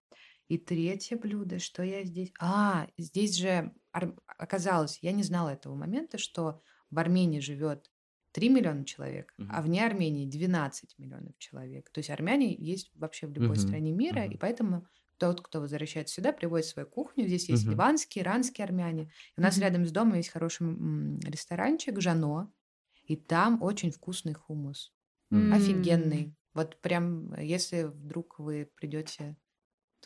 [0.48, 2.32] И третье блюдо, что я здесь...
[2.38, 7.90] А, здесь же оказалось, я не знала этого момента, что в Армении живет
[8.32, 9.48] 3 миллиона человек, Мгм.
[9.48, 11.90] а вне Армении 12 миллионов человек.
[11.90, 14.26] То есть армяне есть вообще в любой Мгм, стране мира, мгм.
[14.26, 14.86] и поэтому
[15.16, 17.26] тот, кто возвращается сюда, приводит свою кухню.
[17.26, 17.70] Здесь есть Мгм.
[17.70, 19.10] ливанские, иранские армяне.
[19.36, 19.60] У нас Мгм.
[19.60, 20.66] рядом с домом есть хороший
[21.28, 22.52] ресторанчик Жано,
[23.04, 24.94] и там очень вкусный хумус.
[25.30, 25.90] Мгм.
[26.10, 26.36] Офигенный.
[26.54, 29.36] Вот прям, если вдруг вы придете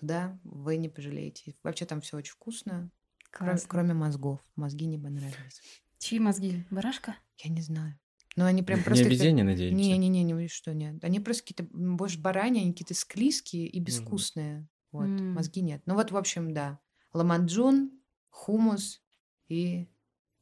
[0.01, 1.55] туда, вы не пожалеете.
[1.63, 2.91] Вообще там все очень вкусно,
[3.33, 3.69] кро- Классно.
[3.69, 4.41] кроме мозгов.
[4.57, 5.61] Мозги не понравились.
[5.99, 6.65] Чьи мозги?
[6.71, 7.17] Барашка?
[7.39, 7.99] Я не знаю.
[8.37, 9.05] Но они прям Не просто...
[9.05, 9.77] какие-то- обезьяне, надеемся?
[9.77, 11.03] Не-не-не, не, что нет.
[11.05, 14.67] Они просто какие-то, больше бараньи, они какие-то склизкие и безвкусные.
[14.93, 15.35] Вот, М.
[15.35, 15.83] мозги нет.
[15.87, 16.79] Ну вот, в общем, да.
[17.13, 17.91] Ламанджун,
[18.29, 19.03] хумус
[19.49, 19.89] и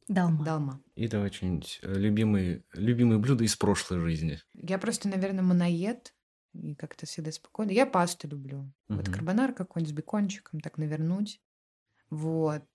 [0.07, 0.45] Далма.
[0.45, 0.83] далма.
[0.95, 4.39] И давай что-нибудь э, любимые, любимые блюда из прошлой жизни.
[4.53, 6.13] Я просто, наверное, моноед.
[6.53, 7.71] И как-то всегда спокойно.
[7.71, 8.71] Я пасту люблю.
[8.89, 9.13] Вот Мгм.
[9.13, 11.41] карбонар какой-нибудь с бекончиком, так навернуть.
[12.09, 12.65] Вот.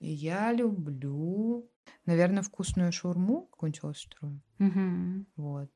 [0.00, 1.70] Я люблю,
[2.06, 4.40] наверное, вкусную шаурму какую-нибудь острую.
[4.58, 5.26] Мгм.
[5.36, 5.70] Вот.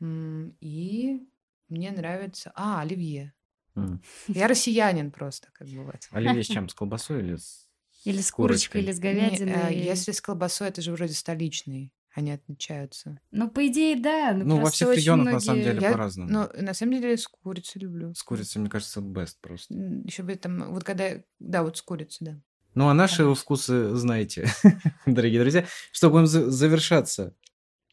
[0.00, 1.26] И
[1.68, 2.52] мне нравится...
[2.54, 3.34] А, оливье.
[3.76, 4.00] М.
[4.28, 5.96] Я россиянин просто, как бы вот.
[6.12, 6.68] Оливье с чем?
[6.68, 7.68] С колбасой или с...
[8.04, 9.74] Или с курочкой, или с Не, говядиной.
[9.74, 11.92] э, Если с колбасой, это же вроде столичный.
[12.20, 13.18] Они отличаются.
[13.30, 14.34] Ну, по идее, да.
[14.34, 16.30] Ну, Ну, во всех регионах, на самом многие- деле, Я- по-разному.
[16.30, 18.12] Но на самом деле с курицей люблю.
[18.14, 19.72] С курицей, мне кажется, best просто.
[20.04, 22.40] Еще бы там, вот когда, да, вот с курицей, да.
[22.74, 24.46] Ну, а наши вкусы знаете,
[25.06, 25.64] дорогие друзья.
[25.92, 27.34] Что, будем за- завершаться?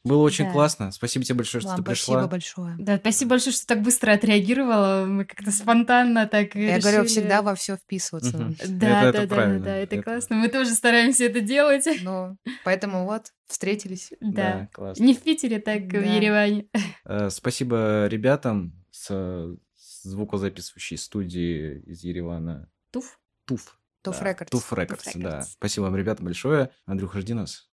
[0.07, 0.51] Было очень Да.
[0.51, 0.91] классно.
[0.91, 2.13] Спасибо тебе большое, что Вам ты пришла.
[2.15, 2.75] спасибо большое.
[2.79, 5.05] Да, спасибо большое, что так быстро отреагировала.
[5.05, 7.07] Мы как-то спонтанно так Я говорю, решили.
[7.07, 8.37] всегда во все вписываться.
[8.37, 8.55] Надо.
[8.67, 9.59] Да, Это- да, это да, да, правильно.
[9.65, 10.35] да, это Это- классно.
[10.37, 11.85] Мы тоже стараемся это делать.
[12.03, 14.11] Ну, поэтому вот, встретились.
[14.21, 14.69] Да.
[14.73, 15.03] классно.
[15.03, 15.99] Не в Питере, так в Да.
[15.99, 16.67] Ереване.
[17.05, 19.55] Э, Спасибо ребятам с
[20.03, 22.69] звукозаписывающей студии из Еревана.
[22.91, 23.19] Туф.
[23.45, 23.77] Туф.
[24.03, 24.49] Туф Да, Records.
[24.49, 25.41] Туф Рекордс, да.
[25.43, 26.69] Спасибо вам, ребята, большое.
[26.85, 27.67] Андрюха, жди нас.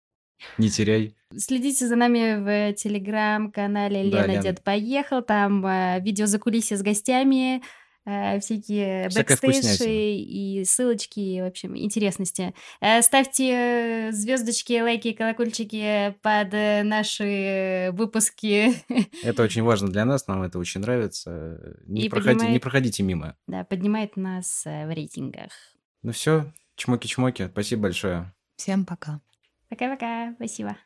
[0.58, 1.14] Не теряй.
[1.36, 2.36] Следите за нами
[2.70, 4.42] в телеграм-канале Да, Лена Лен.
[4.42, 5.22] Дед Поехал.
[5.22, 7.62] Там э, видео закулисье с гостями,
[8.06, 9.88] э, всякие бэкстейджи вкуснятина.
[9.88, 12.54] и ссылочки, и, в общем, интересности.
[12.80, 18.74] Э, ставьте звездочки, лайки, колокольчики под э, наши выпуски.
[19.24, 21.58] Это очень важно для нас, нам это очень нравится.
[21.86, 23.36] Не, И проходи- не поднимает- проходите мимо.
[23.48, 25.50] Да, поднимает нас э, в рейтингах.
[26.02, 28.32] Ну все, чмоки-чмоки, спасибо большое.
[28.56, 29.20] Всем пока.
[29.74, 30.76] Пока-пока, спасибо.